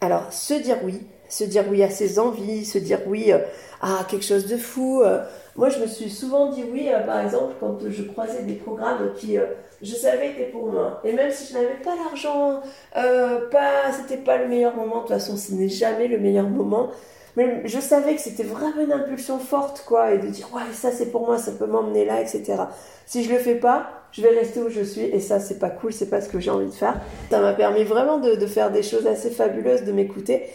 Alors 0.00 0.32
se 0.32 0.54
dire 0.54 0.78
oui, 0.84 1.00
se 1.30 1.44
dire 1.44 1.64
oui 1.70 1.82
à 1.82 1.88
ses 1.88 2.18
envies, 2.18 2.66
se 2.66 2.78
dire 2.78 2.98
oui 3.06 3.32
euh, 3.32 3.38
à 3.80 4.04
quelque 4.08 4.24
chose 4.24 4.46
de 4.46 4.56
fou. 4.56 5.00
Euh. 5.02 5.22
Moi, 5.56 5.68
je 5.70 5.78
me 5.78 5.86
suis 5.86 6.10
souvent 6.10 6.50
dit 6.50 6.64
oui, 6.70 6.88
euh, 6.92 7.00
par 7.00 7.20
exemple, 7.24 7.54
quand 7.60 7.78
je 7.88 8.02
croisais 8.02 8.42
des 8.42 8.54
programmes 8.54 9.12
qui, 9.16 9.38
je 9.80 9.94
savais, 9.94 10.30
étaient 10.30 10.50
pour 10.50 10.66
moi. 10.66 11.00
Et 11.04 11.12
même 11.12 11.30
si 11.30 11.50
je 11.52 11.58
n'avais 11.58 11.80
pas 11.82 11.94
l'argent, 11.96 12.60
pas, 12.92 13.92
c'était 13.92 14.22
pas 14.22 14.36
le 14.38 14.48
meilleur 14.48 14.74
moment. 14.74 14.96
De 14.96 15.00
toute 15.00 15.08
façon, 15.08 15.36
ce 15.36 15.52
n'est 15.52 15.68
jamais 15.68 16.08
le 16.08 16.18
meilleur 16.18 16.48
moment. 16.48 16.90
Mais 17.36 17.62
je 17.64 17.78
savais 17.78 18.16
que 18.16 18.20
c'était 18.20 18.42
vraiment 18.42 18.82
une 18.82 18.92
impulsion 18.92 19.38
forte, 19.38 19.84
quoi, 19.86 20.12
et 20.12 20.18
de 20.18 20.26
dire 20.26 20.48
ouais, 20.52 20.62
ça 20.72 20.90
c'est 20.90 21.12
pour 21.12 21.26
moi, 21.26 21.38
ça 21.38 21.52
peut 21.52 21.66
m'emmener 21.66 22.04
là, 22.04 22.20
etc. 22.20 22.54
Si 23.06 23.22
je 23.22 23.32
le 23.32 23.38
fais 23.38 23.54
pas, 23.54 23.88
je 24.10 24.20
vais 24.22 24.30
rester 24.30 24.60
où 24.60 24.68
je 24.68 24.82
suis, 24.82 25.02
et 25.02 25.20
ça 25.20 25.38
c'est 25.38 25.60
pas 25.60 25.70
cool, 25.70 25.92
c'est 25.92 26.10
pas 26.10 26.20
ce 26.20 26.28
que 26.28 26.40
j'ai 26.40 26.50
envie 26.50 26.66
de 26.66 26.72
faire. 26.72 27.00
Ça 27.30 27.40
m'a 27.40 27.52
permis 27.52 27.84
vraiment 27.84 28.18
de 28.18 28.46
faire 28.46 28.72
des 28.72 28.82
choses 28.82 29.06
assez 29.06 29.30
fabuleuses, 29.30 29.84
de 29.84 29.92
m'écouter 29.92 30.50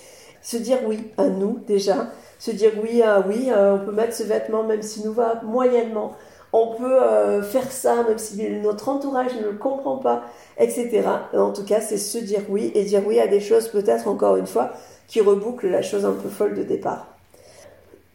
se 0.45 0.57
dire 0.57 0.77
oui 0.86 1.00
à 1.18 1.27
nous 1.27 1.59
déjà, 1.65 2.12
se 2.38 2.51
dire 2.51 2.71
oui 2.81 3.01
à 3.01 3.25
oui, 3.27 3.47
euh, 3.50 3.77
on 3.77 3.86
peut 3.86 3.92
mettre 3.92 4.13
ce 4.13 4.21
vêtement 4.21 4.62
même 4.62 4.83
s'il 4.83 5.03
nous 5.03 5.12
va 5.12 5.42
moyennement, 5.44 6.13
on 6.53 6.75
peut 6.75 7.01
euh, 7.01 7.42
faire 7.42 7.71
ça 7.71 8.03
même 8.07 8.19
si 8.19 8.47
notre 8.62 8.89
entourage 8.89 9.33
ne 9.42 9.47
le 9.47 9.57
comprend 9.57 9.97
pas, 9.97 10.21
etc. 10.59 11.01
En 11.33 11.51
tout 11.51 11.65
cas, 11.65 11.81
c'est 11.81 11.97
se 11.97 12.19
dire 12.19 12.42
oui 12.47 12.71
et 12.75 12.83
dire 12.83 13.01
oui 13.07 13.19
à 13.19 13.25
des 13.25 13.39
choses 13.39 13.69
peut-être 13.69 14.07
encore 14.07 14.36
une 14.36 14.45
fois 14.45 14.71
qui 15.07 15.19
rebouclent 15.19 15.68
la 15.68 15.81
chose 15.81 16.06
un 16.06 16.12
peu 16.12 16.30
folle 16.30 16.53
de 16.53 16.62
départ. 16.62 17.07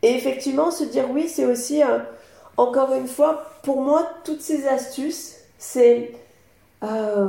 Et 0.03 0.15
effectivement, 0.15 0.71
se 0.71 0.85
dire 0.85 1.07
oui, 1.11 1.29
c'est 1.29 1.47
aussi, 1.47 1.83
euh, 1.83 1.99
encore 2.57 2.95
une 2.95 3.09
fois, 3.09 3.43
pour 3.65 3.83
moi, 3.83 4.09
toutes 4.23 4.41
ces 4.41 4.69
astuces, 4.69 5.35
c'est 5.59 6.13
euh, 6.83 7.29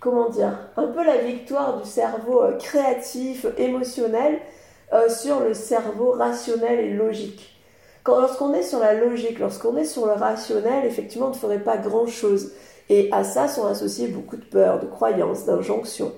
comment 0.00 0.28
dire, 0.28 0.70
un 0.76 0.86
peu 0.88 1.04
la 1.04 1.18
victoire 1.18 1.80
du 1.80 1.88
cerveau 1.88 2.42
euh, 2.42 2.52
créatif, 2.58 3.46
émotionnel 3.56 4.38
euh, 4.92 5.08
sur 5.08 5.40
le 5.40 5.54
cerveau 5.54 6.12
rationnel 6.12 6.78
et 6.80 6.90
logique. 6.90 7.58
Quand, 8.02 8.20
lorsqu'on 8.20 8.52
est 8.52 8.62
sur 8.62 8.80
la 8.80 8.94
logique, 8.94 9.38
lorsqu'on 9.38 9.76
est 9.76 9.84
sur 9.84 10.06
le 10.06 10.12
rationnel, 10.12 10.84
effectivement, 10.84 11.26
on 11.26 11.30
ne 11.30 11.34
ferait 11.34 11.62
pas 11.62 11.78
grand-chose. 11.78 12.52
Et 12.90 13.08
à 13.12 13.24
ça 13.24 13.48
sont 13.48 13.64
associés 13.64 14.08
beaucoup 14.08 14.36
de 14.36 14.44
peurs, 14.44 14.80
de 14.80 14.86
croyances, 14.86 15.46
d'injonctions. 15.46 16.12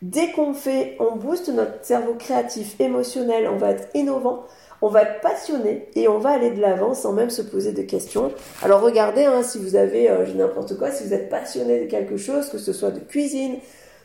Dès 0.00 0.30
qu'on 0.32 0.54
fait, 0.54 0.96
on 1.00 1.16
booste 1.16 1.48
notre 1.48 1.84
cerveau 1.84 2.14
créatif, 2.14 2.80
émotionnel, 2.80 3.48
on 3.52 3.56
va 3.56 3.70
être 3.70 3.88
innovant, 3.94 4.44
on 4.84 4.88
va 4.88 5.00
être 5.00 5.22
passionné 5.22 5.88
et 5.94 6.08
on 6.08 6.18
va 6.18 6.32
aller 6.32 6.50
de 6.50 6.60
l'avant 6.60 6.92
sans 6.92 7.14
même 7.14 7.30
se 7.30 7.40
poser 7.40 7.72
de 7.72 7.80
questions. 7.80 8.30
Alors 8.62 8.82
regardez, 8.82 9.24
hein, 9.24 9.42
si 9.42 9.56
vous 9.56 9.76
avez 9.76 10.10
euh, 10.10 10.26
n'importe 10.34 10.76
quoi, 10.76 10.90
si 10.90 11.04
vous 11.04 11.14
êtes 11.14 11.30
passionné 11.30 11.80
de 11.80 11.90
quelque 11.90 12.18
chose, 12.18 12.50
que 12.50 12.58
ce 12.58 12.74
soit 12.74 12.90
de 12.90 13.00
cuisine, 13.00 13.56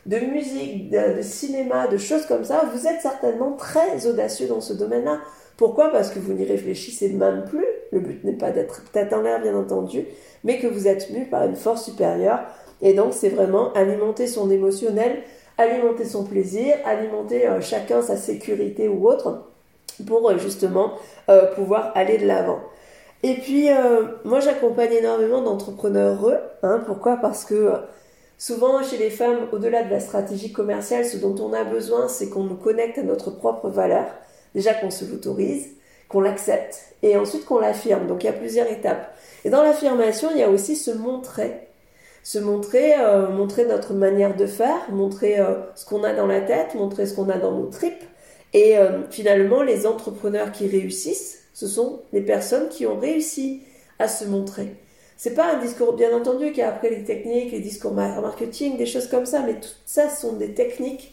de 0.06 0.16
musique, 0.16 0.90
de, 0.90 1.20
cinéma, 1.20 1.86
de 1.86 1.98
choses 1.98 2.24
comme 2.24 2.44
ça, 2.44 2.64
vous 2.72 2.86
êtes 2.86 3.02
certainement 3.02 3.52
très 3.52 4.06
audacieux 4.06 4.46
dans 4.46 4.62
ce 4.62 4.72
domaine-là. 4.72 5.20
Pourquoi? 5.58 5.90
Parce 5.90 6.08
que 6.08 6.18
vous 6.18 6.32
n'y 6.32 6.46
réfléchissez 6.46 7.10
même 7.10 7.44
plus. 7.44 7.66
Le 7.92 8.00
but 8.00 8.24
n'est 8.24 8.38
pas 8.38 8.50
d'être 8.50 8.90
tête 8.90 9.12
en 9.12 9.20
l'air, 9.20 9.42
bien 9.42 9.54
entendu, 9.54 10.06
mais 10.44 10.58
que 10.58 10.66
vous 10.66 10.88
êtes 10.88 11.10
mu 11.10 11.26
par 11.26 11.44
une 11.44 11.56
force 11.56 11.84
supérieure. 11.84 12.40
Et 12.80 12.94
donc, 12.94 13.12
c'est 13.12 13.28
vraiment 13.28 13.70
alimenter 13.74 14.26
son 14.26 14.50
émotionnel, 14.50 15.24
alimenter 15.58 16.06
son 16.06 16.24
plaisir, 16.24 16.74
alimenter 16.86 17.46
euh, 17.46 17.60
chacun 17.60 18.00
sa 18.00 18.16
sécurité 18.16 18.88
ou 18.88 19.06
autre 19.06 19.49
pour 20.06 20.30
euh, 20.30 20.38
justement 20.38 20.94
euh, 21.28 21.46
pouvoir 21.54 21.92
aller 21.94 22.18
de 22.18 22.26
l'avant. 22.26 22.60
Et 23.22 23.34
puis, 23.34 23.70
euh, 23.70 24.04
moi, 24.24 24.40
j'accompagne 24.40 24.92
énormément 24.92 25.42
d'entrepreneurs 25.42 26.26
hein, 26.62 26.82
pourquoi? 26.86 27.16
Parce 27.16 27.44
que 27.44 27.72
souvent, 28.38 28.82
chez 28.82 28.96
les 28.96 29.10
femmes, 29.10 29.48
au-delà 29.52 29.82
de 29.82 29.90
la 29.90 30.00
stratégie 30.00 30.52
commerciale, 30.52 31.04
ce 31.04 31.18
dont 31.18 31.36
on 31.38 31.52
a 31.52 31.64
besoin, 31.64 32.08
c'est 32.08 32.30
qu'on 32.30 32.44
nous 32.44 32.56
connecte 32.56 32.98
à 32.98 33.02
notre 33.02 33.30
propre 33.30 33.68
valeur. 33.68 34.06
Déjà 34.54 34.72
qu'on 34.74 34.90
se 34.90 35.04
l'autorise, 35.04 35.68
qu'on 36.08 36.20
l'accepte, 36.20 36.94
et 37.02 37.16
ensuite 37.16 37.44
qu'on 37.44 37.58
l'affirme. 37.60 38.06
Donc, 38.06 38.24
il 38.24 38.26
y 38.26 38.30
a 38.30 38.32
plusieurs 38.32 38.66
étapes. 38.68 39.14
Et 39.44 39.50
dans 39.50 39.62
l'affirmation, 39.62 40.30
il 40.32 40.38
y 40.38 40.42
a 40.42 40.50
aussi 40.50 40.74
se 40.74 40.90
montrer. 40.90 41.68
Se 42.22 42.38
montrer, 42.38 42.94
montrer 43.30 43.64
notre 43.64 43.94
manière 43.94 44.36
de 44.36 44.46
faire, 44.46 44.90
montrer 44.90 45.38
ce 45.74 45.86
qu'on 45.86 46.04
a 46.04 46.12
dans 46.12 46.26
la 46.26 46.40
tête, 46.40 46.74
montrer 46.74 47.06
ce 47.06 47.14
qu'on 47.14 47.30
a 47.30 47.38
dans 47.38 47.52
nos 47.52 47.66
tripes, 47.66 48.04
et 48.52 48.78
euh, 48.78 49.02
finalement, 49.10 49.62
les 49.62 49.86
entrepreneurs 49.86 50.52
qui 50.52 50.66
réussissent, 50.66 51.44
ce 51.54 51.66
sont 51.66 52.00
les 52.12 52.22
personnes 52.22 52.68
qui 52.68 52.86
ont 52.86 52.98
réussi 52.98 53.62
à 53.98 54.08
se 54.08 54.24
montrer. 54.24 54.74
C'est 55.16 55.34
pas 55.34 55.52
un 55.52 55.60
discours, 55.60 55.92
bien 55.92 56.16
entendu, 56.16 56.46
qu'il 56.48 56.58
y 56.58 56.62
a 56.62 56.70
après 56.70 56.88
les 56.90 57.04
techniques, 57.04 57.52
les 57.52 57.60
discours 57.60 57.92
marketing, 57.92 58.78
des 58.78 58.86
choses 58.86 59.08
comme 59.08 59.26
ça, 59.26 59.42
mais 59.44 59.60
tout 59.60 59.68
ça 59.84 60.08
sont 60.08 60.32
des 60.32 60.54
techniques 60.54 61.12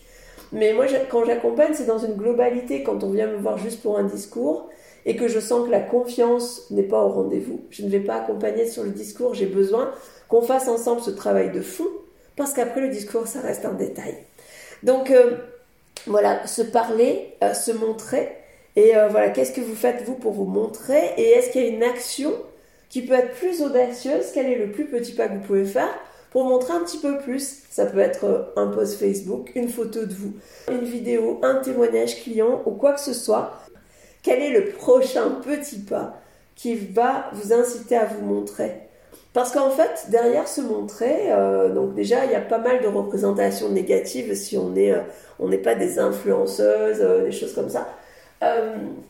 Mais 0.54 0.72
moi, 0.74 0.86
quand 1.12 1.26
j'accompagne, 1.26 1.74
c'est 1.74 1.86
dans 1.86 1.98
une 1.98 2.14
globalité. 2.14 2.84
Quand 2.84 3.04
on 3.04 3.12
vient 3.12 3.28
me 3.28 3.36
voir 3.36 3.58
juste 3.58 3.82
pour 3.82 3.98
un 3.98 4.04
discours 4.04 4.70
et 5.06 5.18
que 5.18 5.28
je 5.28 5.42
sens 5.42 5.66
que 5.66 5.72
la 5.72 5.82
confiance 5.82 6.72
n'est 6.72 6.84
pas 6.84 7.04
au 7.04 7.10
rendez-vous, 7.10 7.60
je 7.70 7.84
ne 7.84 7.90
vais 7.90 8.00
pas 8.00 8.16
accompagner 8.16 8.66
sur 8.66 8.84
le 8.84 8.92
discours. 8.92 9.34
J'ai 9.34 9.46
besoin 9.46 9.92
qu'on 10.30 10.42
fasse 10.42 10.70
ensemble 10.70 11.02
ce 11.02 11.12
travail 11.12 11.52
de 11.52 11.62
fond 11.62 11.88
parce 12.38 12.54
qu'après 12.54 12.80
le 12.80 12.90
discours, 12.90 13.28
ça 13.28 13.42
reste 13.42 13.66
un 13.66 13.74
détail. 13.74 14.16
Donc 14.84 15.12
euh, 15.12 15.36
voilà, 16.06 16.46
se 16.48 16.62
parler, 16.62 17.36
euh, 17.44 17.54
se 17.54 17.72
montrer. 17.72 18.30
Et 18.76 18.96
euh, 18.96 19.08
voilà, 19.08 19.30
qu'est-ce 19.30 19.52
que 19.52 19.62
vous 19.62 19.76
faites 19.76 20.04
vous 20.04 20.16
pour 20.16 20.34
vous 20.34 20.46
montrer? 20.46 21.14
Et 21.18 21.30
est-ce 21.32 21.50
qu'il 21.50 21.62
y 21.62 21.66
a 21.66 21.70
une 21.70 21.84
action 21.84 22.32
qui 22.90 23.02
peut 23.02 23.16
être 23.16 23.34
plus 23.34 23.62
audacieuse? 23.62 24.28
Quel 24.34 24.48
est 24.48 24.58
le 24.58 24.72
plus 24.72 24.86
petit 24.86 25.14
pas 25.14 25.28
que 25.28 25.34
vous 25.34 25.42
pouvez 25.42 25.66
faire 25.66 25.90
pour 26.32 26.46
montrer 26.46 26.74
un 26.74 26.82
petit 26.82 27.00
peu 27.00 27.18
plus? 27.18 27.64
Ça 27.70 27.86
peut 27.86 28.00
être 28.00 28.54
un 28.56 28.68
post 28.68 29.00
Facebook, 29.00 29.52
une 29.56 29.70
photo 29.70 30.06
de 30.06 30.14
vous, 30.14 30.34
une 30.70 30.86
vidéo, 30.86 31.40
un 31.44 31.56
témoignage 31.56 32.22
client 32.22 32.62
ou 32.66 32.72
quoi 32.72 32.94
que 32.94 33.02
ce 33.02 33.14
soit. 33.14 33.54
Quel 34.22 34.42
est 34.42 34.52
le 34.52 34.70
prochain 34.72 35.40
petit 35.44 35.80
pas 35.80 36.20
qui 36.56 36.76
va 36.76 37.30
vous 37.34 37.54
inciter 37.54 37.96
à 37.96 38.06
vous 38.06 38.26
montrer? 38.26 38.87
Parce 39.38 39.52
qu'en 39.52 39.70
fait, 39.70 40.08
derrière 40.10 40.48
se 40.48 40.62
montrer, 40.62 41.32
euh, 41.32 41.72
donc 41.72 41.94
déjà, 41.94 42.26
il 42.26 42.32
y 42.32 42.34
a 42.34 42.42
pas 42.42 42.58
mal 42.58 42.82
de 42.82 42.88
représentations 42.88 43.70
négatives 43.70 44.34
si 44.34 44.58
on 44.58 44.70
n'est 44.70 44.92
euh, 44.92 45.02
n'est 45.48 45.60
pas 45.60 45.76
des 45.76 46.00
influenceuses, 46.00 47.02
euh, 47.02 47.26
des 47.26 47.32
choses 47.32 47.54
comme 47.54 47.70
ça. 47.70 47.88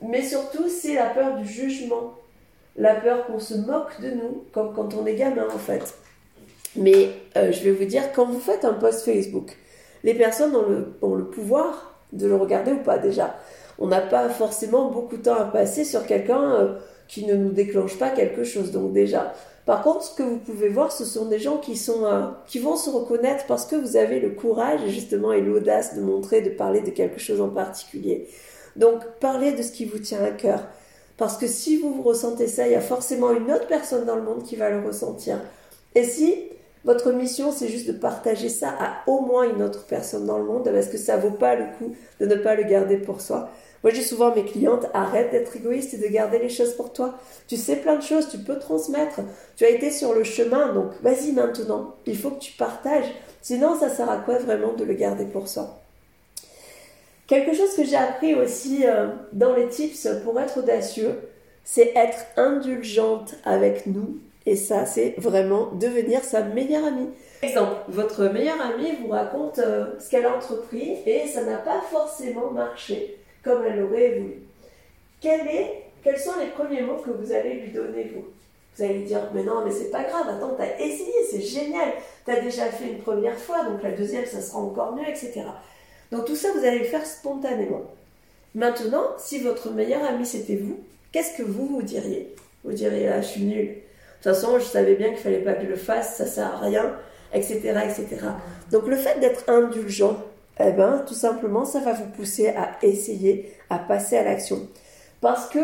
mais 0.01 0.21
surtout, 0.21 0.67
c'est 0.67 0.95
la 0.95 1.05
peur 1.05 1.37
du 1.37 1.47
jugement, 1.47 2.15
la 2.75 2.95
peur 2.95 3.25
qu'on 3.25 3.39
se 3.39 3.53
moque 3.53 4.01
de 4.01 4.09
nous, 4.09 4.43
comme 4.51 4.73
quand 4.73 4.93
on 4.95 5.05
est 5.05 5.15
gamin 5.15 5.47
en 5.47 5.59
fait. 5.59 5.93
Mais 6.75 7.11
je 7.33 7.63
vais 7.63 7.71
vous 7.71 7.85
dire, 7.85 8.11
quand 8.13 8.25
vous 8.25 8.41
faites 8.41 8.65
un 8.65 8.73
post 8.73 9.05
Facebook, 9.05 9.55
les 10.03 10.13
personnes 10.13 10.51
le, 10.51 10.93
ont 11.01 11.15
le 11.15 11.23
pouvoir 11.23 11.95
de 12.11 12.27
le 12.27 12.35
regarder 12.35 12.73
ou 12.73 12.83
pas 12.83 12.97
déjà. 12.97 13.37
On 13.79 13.87
n'a 13.87 14.01
pas 14.01 14.27
forcément 14.27 14.91
beaucoup 14.91 15.15
de 15.15 15.21
temps 15.21 15.39
à 15.39 15.45
passer 15.45 15.85
sur 15.85 16.05
quelqu'un 16.05 16.75
qui 17.07 17.25
ne 17.25 17.35
nous 17.35 17.51
déclenche 17.51 17.97
pas 17.97 18.09
quelque 18.09 18.43
chose. 18.43 18.71
Donc 18.71 18.93
déjà, 18.93 19.33
par 19.65 19.83
contre, 19.83 20.03
ce 20.03 20.15
que 20.15 20.23
vous 20.23 20.37
pouvez 20.37 20.69
voir, 20.69 20.91
ce 20.91 21.05
sont 21.05 21.25
des 21.25 21.39
gens 21.39 21.57
qui 21.57 21.75
sont 21.75 22.05
euh, 22.05 22.27
qui 22.47 22.59
vont 22.59 22.75
se 22.75 22.89
reconnaître 22.89 23.45
parce 23.47 23.65
que 23.65 23.75
vous 23.75 23.97
avez 23.97 24.19
le 24.19 24.29
courage 24.29 24.79
justement 24.87 25.33
et 25.33 25.41
l'audace 25.41 25.95
de 25.95 26.01
montrer, 26.01 26.41
de 26.41 26.49
parler 26.49 26.81
de 26.81 26.89
quelque 26.89 27.19
chose 27.19 27.41
en 27.41 27.49
particulier. 27.49 28.27
Donc, 28.75 29.01
parlez 29.19 29.53
de 29.53 29.61
ce 29.61 29.71
qui 29.71 29.85
vous 29.85 29.99
tient 29.99 30.23
à 30.23 30.31
cœur. 30.31 30.63
Parce 31.17 31.37
que 31.37 31.47
si 31.47 31.77
vous 31.77 31.93
vous 31.93 32.03
ressentez 32.03 32.47
ça, 32.47 32.67
il 32.67 32.73
y 32.73 32.75
a 32.75 32.81
forcément 32.81 33.31
une 33.31 33.51
autre 33.51 33.67
personne 33.67 34.05
dans 34.05 34.15
le 34.15 34.21
monde 34.21 34.43
qui 34.43 34.55
va 34.55 34.69
le 34.69 34.85
ressentir. 34.85 35.39
Et 35.95 36.03
si 36.03 36.43
votre 36.85 37.11
mission, 37.11 37.51
c'est 37.51 37.67
juste 37.67 37.87
de 37.87 37.97
partager 37.97 38.49
ça 38.49 38.69
à 38.79 39.01
au 39.07 39.19
moins 39.19 39.43
une 39.43 39.61
autre 39.63 39.85
personne 39.87 40.25
dans 40.25 40.37
le 40.37 40.45
monde, 40.45 40.69
parce 40.71 40.87
que 40.87 40.97
ça 40.97 41.17
vaut 41.17 41.31
pas 41.31 41.55
le 41.55 41.65
coup 41.77 41.93
de 42.19 42.25
ne 42.25 42.35
pas 42.35 42.55
le 42.55 42.63
garder 42.63 42.97
pour 42.97 43.19
soi? 43.19 43.49
Moi, 43.83 43.93
dis 43.93 44.03
souvent 44.03 44.33
mes 44.33 44.43
clientes, 44.43 44.87
arrête 44.93 45.31
d'être 45.31 45.55
égoïste 45.55 45.93
et 45.93 45.97
de 45.97 46.07
garder 46.07 46.39
les 46.39 46.49
choses 46.49 46.73
pour 46.73 46.93
toi. 46.93 47.17
Tu 47.47 47.57
sais 47.57 47.77
plein 47.77 47.95
de 47.95 48.03
choses, 48.03 48.29
tu 48.29 48.39
peux 48.39 48.57
transmettre. 48.57 49.19
Tu 49.55 49.65
as 49.65 49.69
été 49.69 49.91
sur 49.91 50.13
le 50.13 50.23
chemin, 50.23 50.73
donc 50.73 50.91
vas-y 51.01 51.31
maintenant. 51.31 51.95
Il 52.05 52.17
faut 52.17 52.31
que 52.31 52.39
tu 52.39 52.53
partages. 52.53 53.13
Sinon, 53.41 53.79
ça 53.79 53.89
sert 53.89 54.09
à 54.09 54.17
quoi 54.17 54.39
vraiment 54.39 54.73
de 54.73 54.83
le 54.83 54.93
garder 54.93 55.25
pour 55.25 55.47
soi? 55.47 55.79
Quelque 57.27 57.53
chose 57.53 57.75
que 57.75 57.83
j'ai 57.83 57.97
appris 57.97 58.35
aussi 58.35 58.85
euh, 58.85 59.07
dans 59.33 59.53
les 59.53 59.67
tips 59.67 60.07
pour 60.23 60.39
être 60.39 60.59
audacieux, 60.59 61.11
c'est 61.63 61.91
être 61.95 62.25
indulgente 62.37 63.35
avec 63.43 63.85
nous. 63.85 64.19
Et 64.45 64.55
ça, 64.55 64.85
c'est 64.85 65.13
vraiment 65.17 65.71
devenir 65.73 66.23
sa 66.23 66.41
meilleure 66.41 66.85
amie. 66.85 67.09
Exemple, 67.43 67.75
votre 67.89 68.23
meilleure 68.25 68.61
amie 68.61 68.93
vous 69.01 69.09
raconte 69.09 69.59
euh, 69.59 69.87
ce 69.99 70.09
qu'elle 70.09 70.25
a 70.25 70.35
entrepris 70.35 70.99
et 71.05 71.27
ça 71.27 71.43
n'a 71.43 71.57
pas 71.57 71.81
forcément 71.91 72.49
marché 72.51 73.17
comme 73.47 73.65
elle 73.65 73.79
l'aurait 73.79 74.19
voulu. 74.19 74.33
Quel 75.21 75.47
est, 75.47 75.83
quels 76.03 76.19
sont 76.19 76.39
les 76.39 76.47
premiers 76.47 76.81
mots 76.81 76.97
que 76.97 77.11
vous 77.11 77.31
allez 77.31 77.61
lui 77.61 77.71
donner, 77.71 78.11
vous? 78.13 78.25
Vous 78.75 78.83
allez 78.83 78.99
lui 78.99 79.05
dire, 79.05 79.21
mais 79.33 79.43
non, 79.43 79.65
mais 79.65 79.71
c'est 79.71 79.89
pas 79.89 80.03
grave, 80.03 80.27
attends, 80.29 80.55
t'as 80.55 80.77
essayé, 80.77 81.13
c'est 81.31 81.41
génial, 81.41 81.93
t'as 82.25 82.41
déjà 82.41 82.65
fait 82.65 82.89
une 82.89 82.99
première 82.99 83.37
fois, 83.37 83.63
donc 83.63 83.81
la 83.81 83.91
deuxième, 83.91 84.25
ça 84.25 84.41
sera 84.41 84.59
encore 84.59 84.95
mieux, 84.95 85.07
etc. 85.07 85.41
Donc 86.11 86.25
tout 86.25 86.35
ça, 86.35 86.49
vous 86.55 86.63
allez 86.63 86.79
le 86.79 86.85
faire 86.85 87.05
spontanément. 87.05 87.83
Maintenant, 88.53 89.03
si 89.17 89.39
votre 89.39 89.71
meilleur 89.71 90.03
ami 90.03 90.25
c'était 90.25 90.57
vous, 90.57 90.79
qu'est-ce 91.11 91.37
que 91.37 91.43
vous 91.43 91.67
vous 91.67 91.81
diriez? 91.81 92.35
Vous 92.63 92.73
diriez, 92.73 93.07
ah, 93.07 93.21
je 93.21 93.27
suis 93.27 93.43
nul. 93.43 93.67
De 93.67 93.73
toute 93.73 94.23
façon, 94.23 94.59
je 94.59 94.65
savais 94.65 94.95
bien 94.95 95.09
qu'il 95.09 95.17
fallait 95.17 95.39
pas 95.39 95.53
que 95.53 95.63
je 95.63 95.69
le 95.69 95.75
fasse, 95.75 96.17
ça 96.17 96.25
sert 96.25 96.55
à 96.55 96.59
rien, 96.59 96.95
etc., 97.33 97.59
etc. 97.61 98.07
Donc 98.71 98.87
le 98.87 98.95
fait 98.95 99.19
d'être 99.19 99.49
indulgent, 99.49 100.17
eh 100.59 100.71
ben, 100.71 101.03
tout 101.07 101.13
simplement, 101.13 101.65
ça 101.65 101.79
va 101.79 101.93
vous 101.93 102.07
pousser 102.07 102.49
à 102.49 102.77
essayer, 102.81 103.53
à 103.69 103.77
passer 103.77 104.17
à 104.17 104.23
l'action. 104.23 104.67
Parce 105.21 105.47
que 105.49 105.59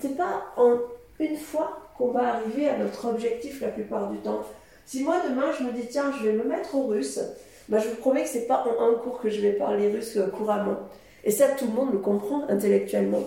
c'est 0.00 0.16
pas 0.16 0.44
en 0.56 0.78
une 1.18 1.36
fois 1.36 1.78
qu'on 1.96 2.08
va 2.08 2.34
arriver 2.34 2.68
à 2.68 2.78
notre 2.78 3.08
objectif 3.08 3.60
la 3.60 3.68
plupart 3.68 4.10
du 4.10 4.18
temps. 4.18 4.42
Si 4.86 5.02
moi 5.02 5.16
demain 5.28 5.52
je 5.58 5.64
me 5.64 5.72
dis 5.72 5.86
tiens 5.88 6.12
je 6.18 6.28
vais 6.28 6.32
me 6.32 6.44
mettre 6.44 6.74
au 6.74 6.86
russe, 6.86 7.20
ben, 7.68 7.78
je 7.78 7.88
vous 7.88 7.96
promets 7.96 8.22
que 8.22 8.28
c'est 8.28 8.46
pas 8.46 8.64
en 8.66 8.90
un 8.90 8.94
cours 8.94 9.20
que 9.20 9.30
je 9.30 9.40
vais 9.40 9.52
parler 9.52 9.88
russe 9.88 10.16
euh, 10.16 10.26
couramment. 10.26 10.78
Et 11.24 11.30
ça 11.30 11.48
tout 11.48 11.66
le 11.66 11.72
monde 11.72 11.92
le 11.92 11.98
comprend 11.98 12.44
intellectuellement. 12.48 13.22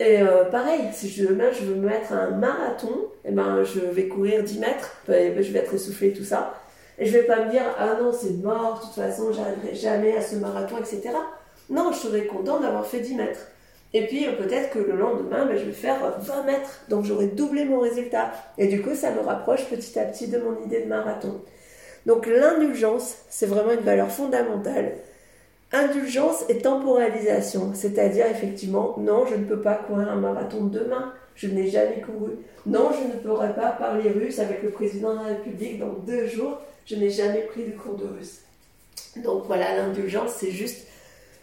Et 0.00 0.22
euh, 0.22 0.44
pareil, 0.44 0.82
si 0.92 1.08
je, 1.08 1.26
demain 1.26 1.50
je 1.52 1.64
veux 1.64 1.74
me 1.74 1.88
mettre 1.88 2.12
à 2.12 2.18
un 2.18 2.30
marathon, 2.30 2.94
et 3.24 3.30
eh 3.30 3.32
ben, 3.32 3.64
je 3.64 3.80
vais 3.80 4.06
courir 4.06 4.44
10 4.44 4.60
mètres, 4.60 4.96
ben, 5.08 5.42
je 5.42 5.52
vais 5.52 5.58
être 5.58 5.74
essoufflé 5.74 6.12
tout 6.12 6.24
ça. 6.24 6.54
Et 6.98 7.06
je 7.06 7.12
vais 7.12 7.24
pas 7.24 7.44
me 7.44 7.50
dire, 7.50 7.62
ah 7.78 7.96
non, 8.00 8.12
c'est 8.12 8.42
mort, 8.42 8.80
de 8.80 8.86
toute 8.86 8.94
façon, 8.94 9.32
j'arriverai 9.32 9.74
jamais 9.74 10.16
à 10.16 10.20
ce 10.20 10.36
marathon, 10.36 10.78
etc. 10.78 11.10
Non, 11.70 11.92
je 11.92 11.98
serai 11.98 12.26
content 12.26 12.60
d'avoir 12.60 12.86
fait 12.86 13.00
10 13.00 13.14
mètres. 13.14 13.46
Et 13.94 14.06
puis 14.06 14.26
euh, 14.26 14.32
peut-être 14.32 14.70
que 14.70 14.78
le 14.78 14.96
lendemain, 14.96 15.46
ben, 15.46 15.56
je 15.56 15.64
vais 15.64 15.72
faire 15.72 16.18
20 16.20 16.42
mètres. 16.44 16.80
Donc 16.88 17.04
j'aurai 17.04 17.28
doublé 17.28 17.64
mon 17.64 17.80
résultat. 17.80 18.32
Et 18.58 18.66
du 18.66 18.82
coup, 18.82 18.94
ça 18.94 19.12
me 19.12 19.20
rapproche 19.20 19.64
petit 19.66 19.98
à 19.98 20.04
petit 20.04 20.28
de 20.28 20.38
mon 20.38 20.62
idée 20.64 20.82
de 20.82 20.88
marathon. 20.88 21.40
Donc 22.06 22.26
l'indulgence, 22.26 23.16
c'est 23.28 23.46
vraiment 23.46 23.72
une 23.72 23.80
valeur 23.80 24.10
fondamentale. 24.10 24.92
Indulgence 25.72 26.44
et 26.48 26.58
temporalisation, 26.58 27.72
c'est-à-dire 27.74 28.26
effectivement, 28.26 28.94
non, 28.98 29.26
je 29.26 29.34
ne 29.34 29.44
peux 29.44 29.60
pas 29.60 29.74
courir 29.74 30.08
un 30.08 30.16
marathon 30.16 30.64
demain, 30.64 31.12
je 31.34 31.48
n'ai 31.48 31.68
jamais 31.68 32.00
couru. 32.00 32.30
Non, 32.64 32.90
je 32.92 33.06
ne 33.06 33.20
pourrai 33.20 33.54
pas 33.54 33.72
parler 33.72 34.08
russe 34.08 34.38
avec 34.38 34.62
le 34.62 34.70
président 34.70 35.12
de 35.12 35.18
la 35.18 35.24
République 35.24 35.78
dans 35.78 35.92
deux 36.06 36.26
jours, 36.26 36.58
je 36.88 36.96
n'ai 36.96 37.10
jamais 37.10 37.42
pris 37.42 37.64
de 37.64 37.72
cours 37.72 37.96
de 37.96 38.06
russe. 38.06 38.40
Donc 39.22 39.44
voilà, 39.46 39.76
l'indulgence, 39.76 40.32
c'est 40.38 40.50
juste 40.50 40.86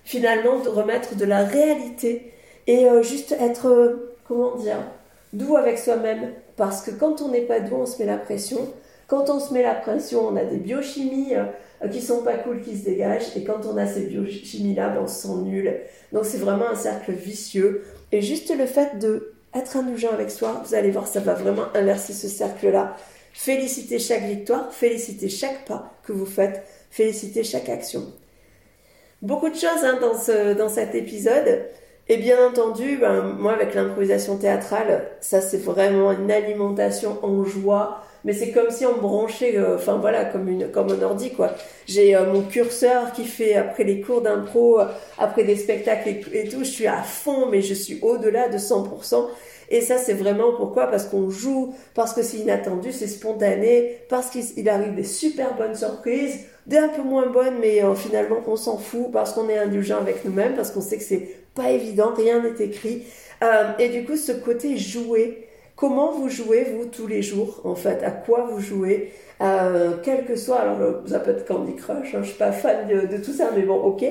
finalement 0.04 0.60
de 0.60 0.70
remettre 0.70 1.16
de 1.16 1.26
la 1.26 1.44
réalité 1.44 2.32
et 2.68 2.86
euh, 2.86 3.04
juste 3.04 3.32
être, 3.34 3.68
euh, 3.68 4.16
comment 4.28 4.56
dire, 4.56 4.78
doux 5.34 5.56
avec 5.56 5.78
soi-même. 5.78 6.32
Parce 6.58 6.82
que 6.82 6.92
quand 6.92 7.22
on 7.22 7.30
n'est 7.30 7.42
pas 7.42 7.60
doux, 7.60 7.76
on 7.76 7.86
se 7.86 8.00
met 8.00 8.06
la 8.06 8.18
pression. 8.18 8.60
Quand 9.08 9.30
on 9.30 9.40
se 9.40 9.54
met 9.54 9.62
la 9.62 9.76
pression, 9.76 10.28
on 10.28 10.36
a 10.36 10.44
des 10.44 10.58
biochimies 10.58 11.36
euh, 11.36 11.88
qui 11.90 12.02
sont 12.02 12.24
pas 12.24 12.38
cool 12.38 12.62
qui 12.62 12.78
se 12.78 12.86
dégagent. 12.86 13.36
Et 13.36 13.44
quand 13.44 13.66
on 13.66 13.78
a 13.78 13.86
ces 13.86 14.02
biochimies-là, 14.02 14.90
ben, 14.90 15.02
on 15.04 15.08
se 15.08 15.28
sent 15.28 15.36
nul. 15.44 15.76
Donc 16.12 16.26
c'est 16.26 16.38
vraiment 16.38 16.70
un 16.70 16.76
cercle 16.76 17.12
vicieux. 17.12 17.84
Et 18.12 18.22
juste 18.22 18.56
le 18.56 18.66
fait 18.66 18.98
de 18.98 19.34
être 19.54 19.78
indulgent 19.78 20.12
avec 20.12 20.32
soi, 20.32 20.62
vous 20.66 20.76
allez 20.76 20.92
voir, 20.92 21.08
ça 21.08 21.20
va 21.20 21.34
vraiment 21.34 21.66
inverser 21.76 22.14
ce 22.14 22.28
cercle-là. 22.28 22.96
Félicitez 23.38 24.00
chaque 24.00 24.24
victoire, 24.24 24.74
félicitez 24.74 25.28
chaque 25.28 25.66
pas 25.66 25.94
que 26.04 26.14
vous 26.14 26.26
faites, 26.26 26.64
félicitez 26.90 27.44
chaque 27.44 27.68
action. 27.68 28.06
Beaucoup 29.22 29.50
de 29.50 29.56
choses 29.56 29.84
hein, 29.84 29.98
dans, 30.00 30.18
ce, 30.18 30.54
dans 30.54 30.70
cet 30.70 30.96
épisode. 30.96 31.66
Et 32.08 32.16
bien 32.16 32.38
entendu, 32.48 32.98
ben, 32.98 33.24
moi 33.24 33.52
avec 33.52 33.76
l'improvisation 33.76 34.38
théâtrale, 34.38 35.10
ça 35.20 35.42
c'est 35.42 35.58
vraiment 35.58 36.14
une 36.14 36.32
alimentation 36.32 37.20
en 37.24 37.44
joie. 37.44 38.02
Mais 38.26 38.34
c'est 38.34 38.52
comme 38.52 38.72
si 38.72 38.86
on 38.86 38.98
branchait, 38.98 39.56
euh, 39.56 39.76
enfin 39.76 39.98
voilà, 39.98 40.26
comme, 40.26 40.50
une, 40.50 40.70
comme 40.70 40.90
un 40.92 41.02
ordi 41.02 41.32
quoi. 41.32 41.52
J'ai 41.86 42.16
euh, 42.16 42.34
mon 42.34 42.42
curseur 42.42 43.14
qui 43.14 43.24
fait 43.24 43.56
après 43.56 43.84
les 43.86 44.02
cours 44.02 44.22
d'impro, 44.22 44.80
après 45.18 45.44
des 45.46 45.56
spectacles 45.56 46.10
et, 46.34 46.50
tout, 46.50 46.60
je 46.60 46.70
suis 46.70 46.88
à 46.88 47.04
fond, 47.04 47.48
mais 47.50 47.62
je 47.62 47.74
suis 47.76 48.00
au-delà 48.02 48.50
de 48.50 48.58
100%. 48.58 49.28
Et 49.70 49.82
ça, 49.82 49.98
c'est 49.98 50.14
vraiment 50.14 50.54
pourquoi? 50.58 50.88
Parce 50.88 51.06
qu'on 51.06 51.30
joue, 51.30 51.74
parce 51.94 52.14
que 52.14 52.22
c'est 52.22 52.38
inattendu, 52.38 52.92
c'est 52.92 53.08
spontané, 53.08 54.00
parce 54.10 54.30
qu'il 54.30 54.70
arrive 54.70 54.96
des 54.96 55.04
super 55.04 55.56
bonnes 55.56 55.76
surprises, 55.76 56.40
des 56.68 56.78
un 56.78 56.90
peu 56.90 57.02
moins 57.02 57.28
bonnes, 57.28 57.56
mais 57.60 57.84
euh, 57.84 57.96
finalement, 57.96 58.38
on 58.48 58.56
s'en 58.56 58.78
fout 58.78 59.12
parce 59.12 59.34
qu'on 59.34 59.50
est 59.50 59.58
indulgent 59.58 59.98
avec 59.98 60.26
nous-mêmes, 60.26 60.56
parce 60.56 60.72
qu'on 60.72 60.82
sait 60.82 60.98
que 60.98 61.04
c'est 61.04 61.30
pas 61.54 61.72
évident, 61.72 62.14
rien 62.16 62.42
n'est 62.42 62.64
écrit. 62.64 63.04
Euh, 63.44 63.72
et 63.80 63.90
du 63.90 64.06
coup, 64.06 64.18
ce 64.18 64.32
côté 64.32 64.78
jouer, 64.78 65.45
comment 65.76 66.12
vous 66.12 66.30
jouez, 66.30 66.64
vous, 66.64 66.86
tous 66.86 67.08
les 67.08 67.22
jours, 67.22 67.62
en 67.64 67.76
fait, 67.76 68.04
à 68.04 68.12
quoi 68.12 68.48
vous 68.50 68.60
jouez? 68.60 69.12
Euh, 69.42 69.94
quel 70.02 70.26
que 70.26 70.36
soit, 70.36 70.60
alors 70.60 71.04
ça 71.08 71.20
peut 71.20 71.32
être 71.32 71.46
Candy 71.46 71.76
Crush, 71.76 72.16
hein, 72.16 72.20
je 72.22 72.30
suis 72.30 72.38
pas 72.38 72.54
fan 72.54 72.88
de, 72.88 73.18
tout 73.18 73.34
ça, 73.34 73.52
mais 73.56 73.64
bon, 73.64 73.76
ok. 73.76 74.06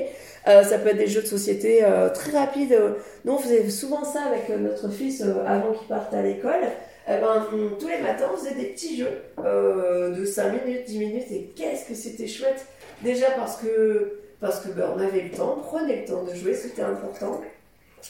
Euh, 0.47 0.63
ça 0.63 0.77
peut 0.77 0.89
être 0.89 0.97
des 0.97 1.07
jeux 1.07 1.23
de 1.23 1.27
société 1.27 1.83
euh, 1.83 2.09
très 2.09 2.37
rapides. 2.37 2.77
Nous, 3.23 3.33
on 3.33 3.37
faisait 3.39 3.67
souvent 3.69 4.03
ça 4.03 4.21
avec 4.23 4.49
euh, 4.51 4.57
notre 4.57 4.89
fils 4.89 5.23
avant 5.47 5.73
qu'il 5.73 5.87
parte 5.87 6.13
à 6.13 6.21
l'école. 6.21 6.61
Eh 7.07 7.17
ben, 7.19 7.47
tous 7.79 7.87
les 7.87 8.01
matins, 8.01 8.25
on 8.33 8.37
faisait 8.37 8.55
des 8.55 8.65
petits 8.65 8.97
jeux 8.97 9.21
de 9.37 10.25
5 10.25 10.65
minutes, 10.65 10.85
10 10.87 10.99
minutes, 10.99 11.31
et 11.31 11.53
qu'est-ce 11.55 11.87
que 11.87 11.93
c'était 11.93 12.27
chouette 12.27 12.65
Déjà 13.03 13.29
parce 13.31 13.57
que 13.57 14.21
parce 14.39 14.59
que 14.59 14.69
ben, 14.69 14.91
on 14.95 14.99
avait 14.99 15.21
le 15.21 15.31
temps, 15.31 15.57
prenez 15.63 16.01
le 16.01 16.05
temps 16.05 16.23
de 16.23 16.33
jouer, 16.33 16.55
c'était 16.55 16.81
important. 16.81 17.41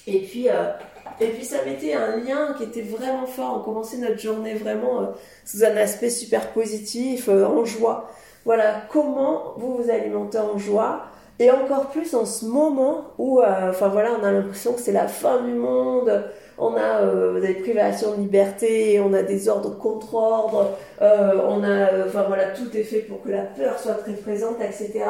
Et 0.08 0.20
puis, 0.20 0.50
euh, 0.50 0.72
et 1.20 1.28
puis 1.28 1.46
ça 1.46 1.58
mettait 1.66 1.94
un 1.94 2.18
lien 2.18 2.54
qui 2.58 2.64
était 2.64 2.82
vraiment 2.82 3.26
fort. 3.26 3.58
On 3.62 3.64
commençait 3.64 3.98
notre 3.98 4.20
journée 4.20 4.54
vraiment 4.54 5.02
euh, 5.02 5.06
sous 5.46 5.64
un 5.64 5.76
aspect 5.78 6.10
super 6.10 6.52
positif, 6.52 7.30
euh, 7.30 7.46
en 7.46 7.66
joie. 7.66 8.10
Voilà, 8.46 8.82
comment 8.92 9.54
vous 9.58 9.78
vous 9.78 9.90
alimentez 9.90 10.38
en 10.38 10.58
joie 10.58 11.06
et 11.40 11.52
encore 11.52 11.88
plus 11.88 12.14
en 12.16 12.26
ce 12.26 12.46
moment 12.46 13.08
où, 13.18 13.42
enfin 13.42 13.90
voilà, 13.90 14.12
on 14.22 14.24
a 14.24 14.32
l'impression 14.32 14.72
que 14.72 14.80
c'est 14.80 14.94
la 14.94 15.08
fin 15.08 15.42
du 15.42 15.52
monde. 15.52 16.24
On 16.58 16.76
a 16.76 17.02
des 17.42 17.56
privations 17.56 18.12
de 18.12 18.22
liberté, 18.22 19.02
on 19.02 19.12
a 19.12 19.22
des 19.22 19.50
ordres 19.50 19.78
contre 19.78 20.14
ordres, 20.14 20.78
on 21.02 21.64
a, 21.64 22.06
enfin 22.08 22.24
voilà, 22.28 22.52
tout 22.52 22.78
est 22.78 22.84
fait 22.84 23.00
pour 23.00 23.22
que 23.22 23.30
la 23.30 23.42
peur 23.42 23.78
soit 23.80 23.96
très 23.96 24.14
présente, 24.14 24.62
etc. 24.62 25.04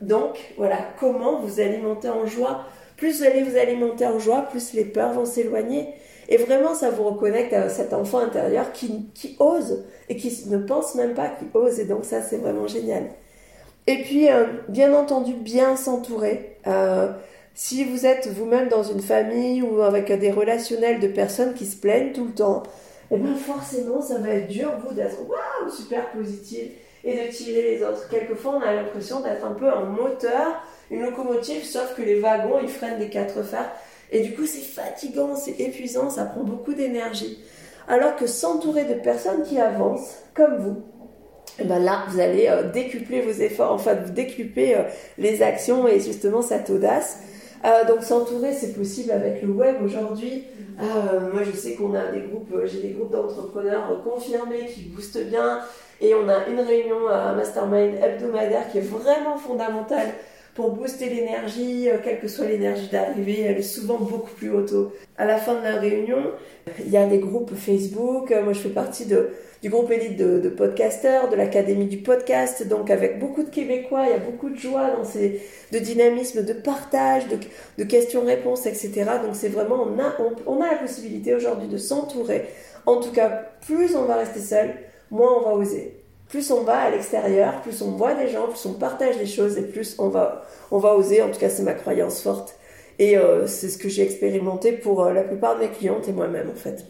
donc 0.00 0.54
voilà, 0.56 0.78
comment 0.98 1.38
vous 1.38 1.60
alimenter 1.60 2.08
en 2.08 2.26
joie 2.26 2.64
plus 3.04 3.18
vous 3.18 3.24
allez 3.24 3.42
vous 3.42 3.58
alimenter 3.58 4.06
en 4.06 4.18
joie, 4.18 4.46
plus 4.50 4.72
les 4.72 4.84
peurs 4.84 5.12
vont 5.12 5.26
s'éloigner. 5.26 5.88
Et 6.30 6.38
vraiment, 6.38 6.74
ça 6.74 6.88
vous 6.88 7.04
reconnecte 7.04 7.52
à 7.52 7.68
cet 7.68 7.92
enfant 7.92 8.18
intérieur 8.18 8.72
qui, 8.72 9.10
qui 9.12 9.36
ose 9.38 9.84
et 10.08 10.16
qui 10.16 10.48
ne 10.48 10.56
pense 10.56 10.94
même 10.94 11.12
pas 11.12 11.28
qu'il 11.28 11.48
ose. 11.52 11.78
Et 11.80 11.84
donc 11.84 12.06
ça, 12.06 12.22
c'est 12.22 12.38
vraiment 12.38 12.66
génial. 12.66 13.10
Et 13.86 14.00
puis, 14.00 14.30
euh, 14.30 14.46
bien 14.68 14.94
entendu, 14.94 15.34
bien 15.34 15.76
s'entourer. 15.76 16.56
Euh, 16.66 17.12
si 17.52 17.84
vous 17.84 18.06
êtes 18.06 18.28
vous-même 18.28 18.68
dans 18.68 18.82
une 18.82 19.02
famille 19.02 19.60
ou 19.60 19.82
avec 19.82 20.10
des 20.10 20.30
relationnels 20.30 20.98
de 20.98 21.08
personnes 21.08 21.52
qui 21.52 21.66
se 21.66 21.76
plaignent 21.76 22.12
tout 22.12 22.24
le 22.24 22.32
temps, 22.32 22.62
eh 23.10 23.18
bien 23.18 23.34
forcément, 23.34 24.00
ça 24.00 24.16
va 24.16 24.30
être 24.30 24.48
dur, 24.48 24.72
vous, 24.82 24.94
d'être 24.94 25.18
waouh, 25.28 25.70
super 25.70 26.10
positif 26.12 26.70
et 27.04 27.26
de 27.26 27.30
tirer 27.30 27.62
les 27.76 27.82
autres. 27.82 28.08
Quelquefois, 28.08 28.54
on 28.56 28.66
a 28.66 28.72
l'impression 28.72 29.20
d'être 29.20 29.44
un 29.44 29.52
peu 29.52 29.68
un 29.68 29.84
moteur 29.84 30.62
une 30.90 31.02
locomotive, 31.02 31.64
sauf 31.64 31.94
que 31.96 32.02
les 32.02 32.20
wagons, 32.20 32.58
ils 32.62 32.68
freinent 32.68 32.98
des 32.98 33.08
quatre 33.08 33.42
fers. 33.42 33.70
Et 34.12 34.20
du 34.20 34.34
coup, 34.34 34.46
c'est 34.46 34.60
fatigant, 34.60 35.34
c'est 35.34 35.60
épuisant, 35.60 36.10
ça 36.10 36.24
prend 36.24 36.42
beaucoup 36.42 36.74
d'énergie. 36.74 37.38
Alors 37.88 38.16
que 38.16 38.26
s'entourer 38.26 38.84
de 38.84 38.94
personnes 38.94 39.42
qui 39.42 39.58
avancent, 39.58 40.22
comme 40.34 40.56
vous, 40.56 40.82
eh 41.58 41.64
ben 41.64 41.78
là, 41.78 42.04
vous 42.08 42.20
allez 42.20 42.48
euh, 42.48 42.70
décupler 42.70 43.20
vos 43.20 43.30
efforts, 43.30 43.72
enfin, 43.72 43.94
vous 43.94 44.12
décupler 44.12 44.74
euh, 44.74 44.82
les 45.18 45.42
actions 45.42 45.86
et 45.86 46.00
justement 46.00 46.42
cette 46.42 46.70
audace. 46.70 47.20
Euh, 47.64 47.84
donc 47.86 48.02
s'entourer, 48.02 48.52
c'est 48.52 48.72
possible 48.72 49.12
avec 49.12 49.42
le 49.42 49.48
web 49.48 49.76
aujourd'hui. 49.84 50.44
moi, 50.78 51.42
je 51.44 51.56
sais 51.56 51.74
qu'on 51.74 51.94
a 51.94 52.06
des 52.10 52.22
groupes, 52.22 52.52
j'ai 52.64 52.80
des 52.80 52.90
groupes 52.90 53.12
d'entrepreneurs 53.12 54.02
confirmés 54.02 54.66
qui 54.66 54.82
boostent 54.82 55.24
bien, 55.26 55.60
et 56.00 56.14
on 56.14 56.28
a 56.28 56.46
une 56.48 56.60
réunion, 56.60 57.08
un 57.08 57.34
mastermind 57.34 57.94
hebdomadaire 58.02 58.70
qui 58.70 58.78
est 58.78 58.88
vraiment 58.88 59.38
fondamentale 59.38 60.08
pour 60.54 60.70
booster 60.70 61.08
l'énergie, 61.08 61.90
euh, 61.90 61.98
quelle 62.02 62.20
que 62.20 62.28
soit 62.28 62.46
l'énergie 62.46 62.88
d'arrivée, 62.88 63.42
elle 63.42 63.58
est 63.58 63.62
souvent 63.62 63.98
beaucoup 63.98 64.30
plus 64.30 64.50
haute. 64.50 64.72
À 65.18 65.24
la 65.26 65.36
fin 65.38 65.54
de 65.54 65.64
la 65.64 65.76
réunion, 65.76 66.18
il 66.78 66.90
y 66.90 66.96
a 66.96 67.06
des 67.06 67.18
groupes 67.18 67.54
Facebook. 67.54 68.30
Euh, 68.30 68.42
moi, 68.42 68.52
je 68.52 68.60
fais 68.60 68.68
partie 68.68 69.06
du 69.06 69.68
groupe 69.68 69.90
élite 69.90 70.16
de, 70.16 70.38
de 70.38 70.48
podcasters, 70.48 71.28
de 71.28 71.34
l'académie 71.34 71.86
du 71.86 71.98
podcast. 71.98 72.66
Donc, 72.68 72.90
avec 72.90 73.18
beaucoup 73.18 73.42
de 73.42 73.50
Québécois, 73.50 74.04
il 74.06 74.10
y 74.10 74.14
a 74.14 74.18
beaucoup 74.18 74.48
de 74.48 74.56
joie 74.56 74.90
dans 74.96 75.04
ces, 75.04 75.42
de 75.72 75.78
dynamisme, 75.78 76.44
de 76.44 76.52
partage, 76.52 77.26
de, 77.26 77.38
de 77.78 77.84
questions-réponses, 77.84 78.66
etc. 78.66 79.04
Donc, 79.24 79.34
c'est 79.34 79.48
vraiment, 79.48 79.82
on 79.82 79.98
a, 79.98 80.16
on, 80.46 80.60
a 80.60 80.70
la 80.70 80.76
possibilité 80.76 81.34
aujourd'hui 81.34 81.66
de 81.66 81.78
s'entourer. 81.78 82.44
En 82.86 83.00
tout 83.00 83.10
cas, 83.10 83.48
plus 83.66 83.96
on 83.96 84.04
va 84.04 84.16
rester 84.16 84.40
seul, 84.40 84.74
moins 85.10 85.32
on 85.38 85.40
va 85.40 85.54
oser 85.54 86.03
plus 86.34 86.50
on 86.50 86.64
va 86.64 86.78
à 86.78 86.90
l'extérieur, 86.90 87.60
plus 87.60 87.80
on 87.80 87.92
voit 87.92 88.14
des 88.14 88.26
gens, 88.26 88.48
plus 88.48 88.66
on 88.66 88.72
partage 88.72 89.18
des 89.18 89.26
choses 89.26 89.56
et 89.56 89.62
plus 89.62 89.94
on 90.00 90.08
va, 90.08 90.42
oser. 90.72 91.22
En 91.22 91.30
tout 91.30 91.38
cas, 91.38 91.48
c'est 91.48 91.62
ma 91.62 91.74
croyance 91.74 92.22
forte. 92.22 92.56
Et 92.98 93.16
euh, 93.16 93.46
c'est 93.46 93.68
ce 93.68 93.78
que 93.78 93.88
j'ai 93.88 94.02
expérimenté 94.02 94.72
pour 94.72 95.04
euh, 95.04 95.12
la 95.12 95.22
plupart 95.22 95.54
de 95.54 95.60
mes 95.60 95.68
clientes 95.68 96.08
et 96.08 96.12
moi-même 96.12 96.50
en 96.50 96.56
fait. 96.56 96.86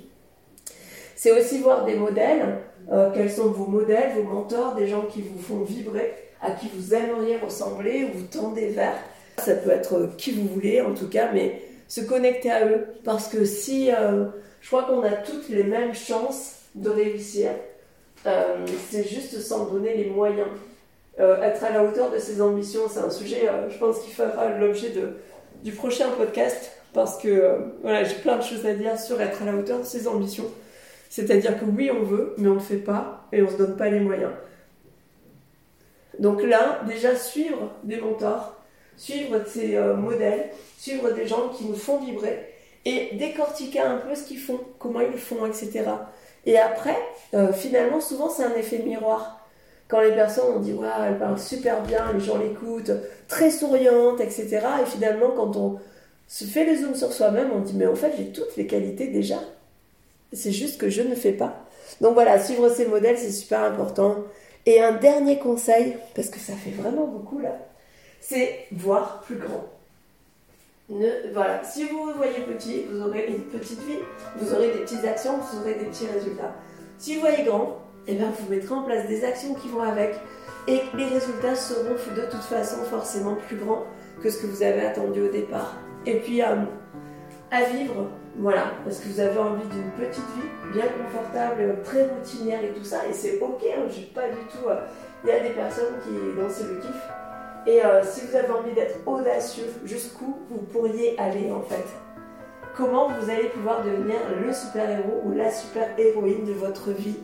C'est 1.14 1.30
aussi 1.30 1.58
voir 1.58 1.84
des 1.84 1.94
modèles. 1.94 2.56
Euh, 2.90 3.10
quels 3.12 3.30
sont 3.30 3.48
vos 3.48 3.66
modèles, 3.66 4.12
vos 4.16 4.22
mentors, 4.22 4.76
des 4.76 4.86
gens 4.86 5.02
qui 5.02 5.20
vous 5.20 5.38
font 5.38 5.62
vibrer, 5.62 6.14
à 6.40 6.52
qui 6.52 6.70
vous 6.74 6.94
aimeriez 6.94 7.37
ressembler 7.37 8.04
ou 8.04 8.16
vous 8.16 8.24
tendez 8.24 8.68
vers. 8.68 8.96
Ça 9.37 9.54
peut 9.57 9.72
être 9.72 10.16
qui 10.16 10.33
vous 10.33 10.48
voulez 10.48 10.80
en 10.80 10.94
tout 10.94 11.11
cas, 11.11 11.28
mais 11.35 11.61
se 11.87 12.00
connecter 12.00 12.50
à 12.50 12.66
eux. 12.66 12.87
Parce 13.04 13.28
que 13.28 13.44
si 13.44 13.90
je 13.90 14.66
crois 14.68 14.85
qu'on 14.85 15.02
a 15.02 15.12
toutes 15.12 15.50
les 15.50 15.64
mêmes 15.64 15.94
chances 15.94 16.61
de 16.74 16.88
réussir, 16.88 17.50
euh, 18.26 18.66
c'est 18.90 19.06
juste 19.06 19.40
sans 19.40 19.66
donner 19.66 19.94
les 19.94 20.06
moyens. 20.06 20.48
Euh, 21.20 21.40
être 21.42 21.62
à 21.62 21.70
la 21.70 21.84
hauteur 21.84 22.10
de 22.10 22.18
ses 22.18 22.40
ambitions, 22.40 22.88
c'est 22.88 23.00
un 23.00 23.10
sujet, 23.10 23.48
euh, 23.48 23.70
je 23.70 23.78
pense, 23.78 24.00
qui 24.00 24.10
fera 24.10 24.48
l'objet 24.58 24.92
du 25.62 25.72
prochain 25.72 26.08
podcast 26.10 26.72
parce 26.92 27.18
que 27.18 27.58
voilà, 27.82 28.04
j'ai 28.04 28.16
plein 28.16 28.37
de 28.37 28.42
choses 28.42 28.64
à 28.66 28.72
dire 28.72 28.98
sur 28.98 29.20
être 29.20 29.42
à 29.42 29.46
la 29.46 29.54
hauteur 29.54 29.80
de 29.80 29.84
ses 29.84 30.08
ambitions. 30.08 30.46
C'est-à-dire 31.10 31.58
que 31.58 31.64
oui, 31.64 31.90
on 31.90 32.02
veut, 32.02 32.34
mais 32.38 32.48
on 32.48 32.54
ne 32.54 32.60
fait 32.60 32.76
pas 32.76 33.26
et 33.32 33.42
on 33.42 33.46
ne 33.46 33.50
se 33.50 33.56
donne 33.56 33.76
pas 33.76 33.88
les 33.88 34.00
moyens. 34.00 34.32
Donc 36.18 36.42
là, 36.42 36.80
déjà 36.87 37.14
suivre 37.16 37.72
des 37.82 37.96
mentors, 37.96 38.56
suivre 38.96 39.40
ces 39.46 39.76
modèles, 39.96 40.50
suivre 40.78 41.10
des 41.10 41.26
gens 41.26 41.48
qui 41.48 41.64
nous 41.64 41.74
font 41.74 41.98
vibrer 41.98 42.54
et 42.84 43.10
décortiquer 43.14 43.80
un 43.80 43.98
peu 43.98 44.14
ce 44.14 44.24
qu'ils 44.24 44.38
font, 44.38 44.60
comment 44.78 45.00
ils 45.00 45.10
le 45.10 45.16
font, 45.16 45.46
etc. 45.46 45.84
Et 46.46 46.59
après, 46.59 46.96
euh, 47.35 47.52
finalement, 47.52 48.00
souvent, 48.00 48.28
c'est 48.28 48.44
un 48.44 48.54
effet 48.54 48.78
miroir. 48.78 49.40
Quand 49.88 50.00
les 50.00 50.12
personnes 50.12 50.57
ont 50.57 50.61
dit, 50.61 50.72
waouh, 50.72 50.88
elle 51.07 51.18
parle 51.18 51.38
super 51.38 51.83
bien, 51.83 52.12
les 52.12 52.20
gens 52.20 52.38
l'écoutent, 52.38 52.92
très 53.28 53.50
souriante, 53.50 54.20
etc. 54.20 54.61
Et 54.83 54.87
finalement, 54.87 55.30
quand 55.30 55.57
on 55.57 55.78
se 56.26 56.44
fait 56.44 56.64
le 56.64 56.76
zoom 56.76 56.94
sur 56.94 57.12
soi-même, 57.12 57.50
on 57.54 57.61
dit, 57.61 57.74
mais 57.74 57.87
en 57.87 57.94
fait, 57.94 58.12
j'ai 58.16 58.33
toutes 58.33 58.57
les 58.57 58.66
qualités 58.66 59.09
déjà. 59.09 59.38
C'est 60.33 60.52
juste 60.52 60.80
que 60.80 60.88
je 60.88 61.02
ne 61.02 61.14
fais 61.14 61.33
pas. 61.33 61.64
Donc 62.00 62.14
voilà, 62.14 62.42
suivre 62.42 62.68
ces 62.70 62.87
modèles, 62.87 63.18
c'est 63.18 63.30
super 63.30 63.61
important. 63.61 64.16
Et 64.66 64.80
un 64.80 64.92
dernier 64.92 65.38
conseil, 65.38 65.96
parce 66.14 66.28
que 66.28 66.38
ça 66.38 66.54
fait 66.54 66.70
vraiment 66.70 67.07
beaucoup 67.07 67.38
là, 67.38 67.57
c'est 68.20 68.66
voir 68.72 69.20
plus 69.20 69.37
grand 69.37 69.64
voilà, 70.88 71.64
si 71.64 71.85
vous 71.88 72.05
vous 72.05 72.12
voyez 72.16 72.40
petit, 72.40 72.85
vous 72.90 73.01
aurez 73.01 73.27
une 73.29 73.44
petite 73.44 73.81
vie, 73.81 74.01
vous 74.37 74.55
aurez 74.55 74.70
des 74.70 74.81
petites 74.81 75.05
actions, 75.05 75.38
vous 75.38 75.61
aurez 75.61 75.75
des 75.75 75.87
petits 75.87 76.07
résultats. 76.07 76.55
Si 76.99 77.14
vous 77.14 77.20
voyez 77.20 77.44
grand, 77.44 77.81
eh 78.07 78.14
bien, 78.14 78.31
vous 78.38 78.51
mettrez 78.51 78.75
en 78.75 78.83
place 78.83 79.09
des 79.09 79.25
actions 79.25 79.55
qui 79.55 79.68
vont 79.68 79.83
avec 79.83 80.14
et 80.66 80.81
les 80.94 81.05
résultats 81.07 81.55
seront 81.55 81.94
de 81.94 82.23
toute 82.31 82.42
façon 82.42 82.83
forcément 82.85 83.35
plus 83.35 83.57
grands 83.57 83.85
que 84.23 84.31
ce 84.31 84.42
que 84.42 84.47
vous 84.47 84.62
avez 84.62 84.87
attendu 84.87 85.23
au 85.23 85.29
départ. 85.29 85.75
Et 86.07 86.20
puis 86.20 86.42
euh, 86.42 86.57
à 87.51 87.64
vivre, 87.64 88.09
voilà, 88.37 88.73
parce 88.85 88.99
que 88.99 89.09
vous 89.09 89.20
avez 89.20 89.38
envie 89.38 89.66
d'une 89.68 89.90
petite 89.92 90.25
vie 90.37 90.73
bien 90.73 90.87
confortable, 90.87 91.83
très 91.85 92.07
routinière 92.07 92.64
et 92.64 92.73
tout 92.73 92.85
ça, 92.85 93.07
et 93.09 93.12
c'est 93.12 93.38
ok, 93.40 93.62
hein, 93.64 93.83
je 93.88 93.92
suis 93.92 94.07
pas 94.07 94.29
du 94.29 94.40
tout. 94.51 94.68
Euh, 94.68 94.81
il 95.23 95.31
y 95.31 95.33
a 95.33 95.40
des 95.40 95.51
personnes 95.51 95.94
qui, 96.03 96.11
dans 96.38 96.49
c'est 96.49 96.64
le 96.64 96.77
kiff, 96.81 97.09
et 97.66 97.85
euh, 97.85 98.03
si 98.05 98.22
vous 98.27 98.37
avez 98.37 98.50
envie 98.50 98.72
d'être 98.72 98.96
audacieux, 99.07 99.66
jusqu'où 99.85 100.37
vous 100.50 100.59
pourriez 100.59 101.18
aller 101.18 101.50
en 101.50 101.62
fait? 101.62 101.85
Comment 102.77 103.09
vous 103.09 103.31
allez 103.31 103.48
pouvoir 103.48 103.85
devenir 103.85 104.16
le 104.44 104.53
super-héros 104.53 105.22
ou 105.24 105.33
la 105.33 105.50
super-héroïne 105.50 106.44
de 106.44 106.53
votre 106.53 106.90
vie 106.90 107.16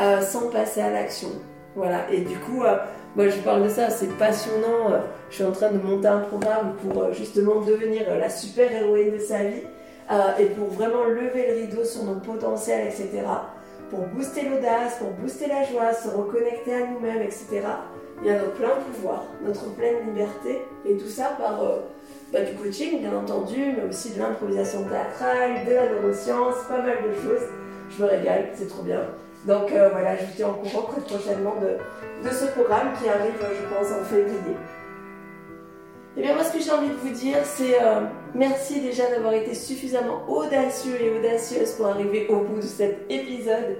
euh, 0.00 0.20
sans 0.20 0.50
passer 0.50 0.80
à 0.80 0.90
l'action? 0.90 1.28
Voilà, 1.74 2.10
et 2.10 2.20
du 2.20 2.36
coup, 2.38 2.64
euh, 2.64 2.76
moi 3.16 3.28
je 3.28 3.38
parle 3.38 3.64
de 3.64 3.68
ça, 3.68 3.88
c'est 3.90 4.10
passionnant. 4.18 5.00
je 5.30 5.36
suis 5.36 5.44
en 5.44 5.52
train 5.52 5.70
de 5.70 5.78
monter 5.78 6.08
un 6.08 6.20
programme 6.20 6.74
pour 6.82 7.12
justement 7.12 7.60
devenir 7.62 8.02
la 8.18 8.28
super-héroïne 8.28 9.12
de 9.12 9.18
sa 9.18 9.44
vie 9.44 9.62
et 10.38 10.46
pour 10.46 10.68
vraiment 10.68 11.04
lever 11.04 11.46
le 11.48 11.54
rideau 11.60 11.84
sur 11.84 12.04
nos 12.04 12.16
potentiels, 12.16 12.86
etc. 12.86 13.22
Pour 13.90 14.00
booster 14.00 14.48
l'audace, 14.48 14.96
pour 14.98 15.10
booster 15.10 15.46
la 15.46 15.64
joie, 15.64 15.92
se 15.92 16.08
reconnecter 16.08 16.74
à 16.74 16.86
nous-mêmes, 16.86 17.22
etc 17.22 17.62
il 18.22 18.28
y 18.28 18.30
a 18.30 18.38
notre 18.38 18.54
plein 18.54 18.70
pouvoir, 18.92 19.24
notre 19.44 19.66
pleine 19.74 20.06
liberté, 20.06 20.62
et 20.84 20.96
tout 20.96 21.08
ça 21.08 21.36
par 21.38 21.62
euh, 21.62 21.78
bah, 22.32 22.40
du 22.40 22.54
coaching, 22.54 23.00
bien 23.00 23.16
entendu, 23.16 23.74
mais 23.76 23.88
aussi 23.88 24.14
de 24.14 24.18
l'improvisation 24.18 24.84
théâtrale, 24.84 25.64
de 25.66 25.72
la 25.72 25.88
neuroscience, 25.88 26.56
pas 26.68 26.82
mal 26.82 26.98
de 27.02 27.14
choses. 27.14 27.46
Je 27.90 28.02
me 28.02 28.08
régale, 28.08 28.50
c'est 28.54 28.68
trop 28.68 28.82
bien. 28.82 29.00
Donc 29.46 29.70
euh, 29.72 29.88
voilà, 29.90 30.16
je 30.16 30.24
vous 30.24 30.32
tiens 30.36 30.48
au 30.48 30.54
courant 30.54 30.86
très 30.88 31.00
prochainement 31.00 31.54
de, 31.60 32.28
de 32.28 32.34
ce 32.34 32.46
programme 32.46 32.88
qui 33.00 33.08
arrive, 33.08 33.32
je 33.40 33.74
pense, 33.74 33.92
en 33.92 34.04
février. 34.04 34.56
Et 36.16 36.20
eh 36.20 36.24
bien 36.24 36.34
moi 36.34 36.42
ce 36.42 36.52
que 36.52 36.60
j'ai 36.60 36.72
envie 36.72 36.88
de 36.88 36.94
vous 36.94 37.14
dire 37.14 37.36
c'est 37.44 37.80
euh, 37.80 38.00
merci 38.34 38.80
déjà 38.80 39.08
d'avoir 39.08 39.34
été 39.34 39.54
suffisamment 39.54 40.24
audacieux 40.26 41.00
et 41.00 41.16
audacieuse 41.16 41.70
pour 41.72 41.86
arriver 41.86 42.26
au 42.28 42.40
bout 42.40 42.56
de 42.56 42.62
cet 42.62 43.08
épisode. 43.08 43.76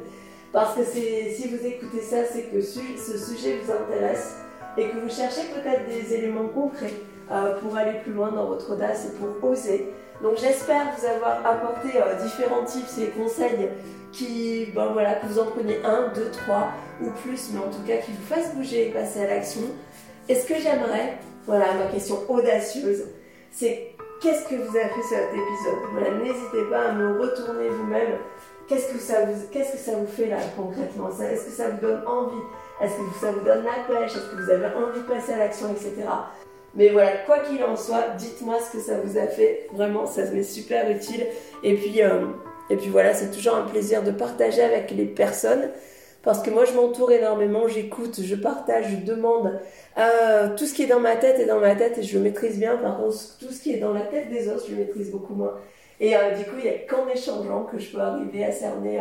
Parce 0.52 0.74
que 0.74 0.84
si 0.84 1.48
vous 1.48 1.66
écoutez 1.66 2.00
ça, 2.00 2.24
c'est 2.24 2.44
que 2.50 2.60
ce 2.60 3.18
sujet 3.18 3.58
vous 3.62 3.72
intéresse 3.72 4.36
et 4.76 4.88
que 4.88 4.96
vous 4.98 5.10
cherchez 5.10 5.42
peut-être 5.54 5.86
des 5.86 6.14
éléments 6.14 6.48
concrets 6.48 6.94
euh, 7.30 7.60
pour 7.60 7.76
aller 7.76 7.98
plus 8.02 8.12
loin 8.12 8.32
dans 8.32 8.46
votre 8.46 8.72
audace 8.72 9.06
et 9.06 9.18
pour 9.18 9.50
oser. 9.50 9.92
Donc 10.22 10.38
j'espère 10.38 10.86
vous 10.96 11.06
avoir 11.06 11.46
apporté 11.46 11.88
euh, 11.96 12.14
différents 12.22 12.64
tips 12.64 12.98
et 12.98 13.08
conseils 13.08 13.68
qui, 14.12 14.66
ben 14.74 14.86
voilà, 14.92 15.14
que 15.14 15.26
vous 15.26 15.38
en 15.38 15.46
preniez 15.46 15.80
un, 15.84 16.08
deux, 16.14 16.30
trois 16.30 16.68
ou 17.02 17.10
plus, 17.22 17.50
mais 17.52 17.60
en 17.60 17.70
tout 17.70 17.82
cas 17.86 17.98
qui 17.98 18.12
vous 18.12 18.34
fassent 18.34 18.54
bouger 18.54 18.88
et 18.88 18.90
passer 18.90 19.20
à 19.20 19.26
l'action. 19.28 19.60
Et 20.28 20.34
ce 20.34 20.46
que 20.46 20.54
j'aimerais, 20.54 21.18
Voilà, 21.48 21.72
ma 21.72 21.86
question 21.86 22.18
audacieuse, 22.28 23.04
c'est 23.50 23.94
qu'est-ce 24.20 24.44
que 24.50 24.54
vous 24.56 24.76
avez 24.76 24.90
fait 24.90 25.00
sur 25.00 25.16
cet 25.16 25.30
épisode? 25.32 26.22
N'hésitez 26.22 26.70
pas 26.70 26.90
à 26.90 26.92
me 26.92 27.18
retourner 27.18 27.70
vous-même. 27.70 28.18
Qu'est-ce 28.68 28.92
que 28.92 28.98
ça 28.98 29.24
vous, 29.24 30.06
fait 30.06 30.26
là 30.26 30.36
concrètement? 30.54 31.08
Est-ce 31.08 31.46
que 31.46 31.50
ça 31.50 31.70
vous 31.70 31.80
donne 31.80 32.06
envie? 32.06 32.42
Est-ce 32.82 32.92
que 32.92 33.18
ça 33.20 33.32
vous 33.32 33.40
donne 33.40 33.64
la 33.64 33.82
pêche? 33.88 34.12
Est-ce 34.12 34.30
que 34.30 34.42
vous 34.42 34.50
avez 34.50 34.66
envie 34.66 35.00
de 35.00 35.06
passer 35.06 35.32
à 35.32 35.38
l'action, 35.38 35.68
etc. 35.70 36.06
Mais 36.74 36.90
voilà, 36.90 37.12
quoi 37.24 37.38
qu'il 37.38 37.64
en 37.64 37.76
soit, 37.76 38.10
dites-moi 38.18 38.58
ce 38.60 38.76
que 38.76 38.82
ça 38.82 39.00
vous 39.02 39.16
a 39.16 39.26
fait. 39.26 39.68
Vraiment, 39.72 40.06
ça 40.06 40.22
m'est 40.30 40.42
super 40.42 40.90
utile. 40.90 41.26
Et 41.62 41.76
puis, 41.76 42.02
euh, 42.02 42.26
et 42.68 42.76
puis 42.76 42.90
voilà, 42.90 43.14
c'est 43.14 43.30
toujours 43.30 43.54
un 43.54 43.62
plaisir 43.62 44.02
de 44.02 44.10
partager 44.10 44.62
avec 44.62 44.90
les 44.90 45.06
personnes. 45.06 45.70
Parce 46.22 46.42
que 46.42 46.50
moi, 46.50 46.66
je 46.66 46.74
m'entoure 46.74 47.10
énormément, 47.10 47.68
j'écoute, 47.68 48.20
je 48.22 48.34
partage, 48.34 48.90
je 48.90 48.96
demande. 48.96 49.58
Euh, 49.96 50.54
tout 50.56 50.66
ce 50.66 50.74
qui 50.74 50.82
est 50.82 50.88
dans 50.88 51.00
ma 51.00 51.16
tête 51.16 51.38
est 51.38 51.46
dans 51.46 51.60
ma 51.60 51.74
tête 51.74 51.96
et 51.96 52.02
je 52.02 52.18
maîtrise 52.18 52.58
bien. 52.58 52.76
Par 52.76 52.98
contre, 52.98 53.16
tout 53.38 53.50
ce 53.50 53.62
qui 53.62 53.72
est 53.72 53.78
dans 53.78 53.94
la 53.94 54.02
tête 54.02 54.28
des 54.28 54.48
autres, 54.48 54.66
je 54.68 54.74
maîtrise 54.74 55.10
beaucoup 55.10 55.34
moins. 55.34 55.54
Et 56.00 56.16
euh, 56.16 56.36
du 56.36 56.44
coup, 56.44 56.56
il 56.58 56.64
n'y 56.64 56.70
a 56.70 56.78
qu'en 56.78 57.08
échangeant 57.08 57.64
que 57.64 57.78
je 57.78 57.90
peux 57.90 58.00
arriver 58.00 58.44
à 58.44 58.52
cerner 58.52 59.00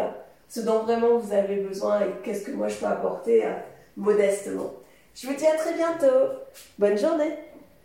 ce 0.49 0.61
dont 0.61 0.83
vraiment 0.83 1.17
vous 1.17 1.33
avez 1.33 1.57
besoin 1.57 2.01
et 2.01 2.11
qu'est-ce 2.23 2.45
que 2.45 2.51
moi 2.51 2.67
je 2.67 2.75
peux 2.75 2.85
apporter 2.85 3.43
modestement. 3.95 4.73
Je 5.13 5.27
vous 5.27 5.33
dis 5.33 5.45
à 5.45 5.55
très 5.55 5.73
bientôt. 5.73 6.29
Bonne 6.79 6.97
journée 6.97 7.33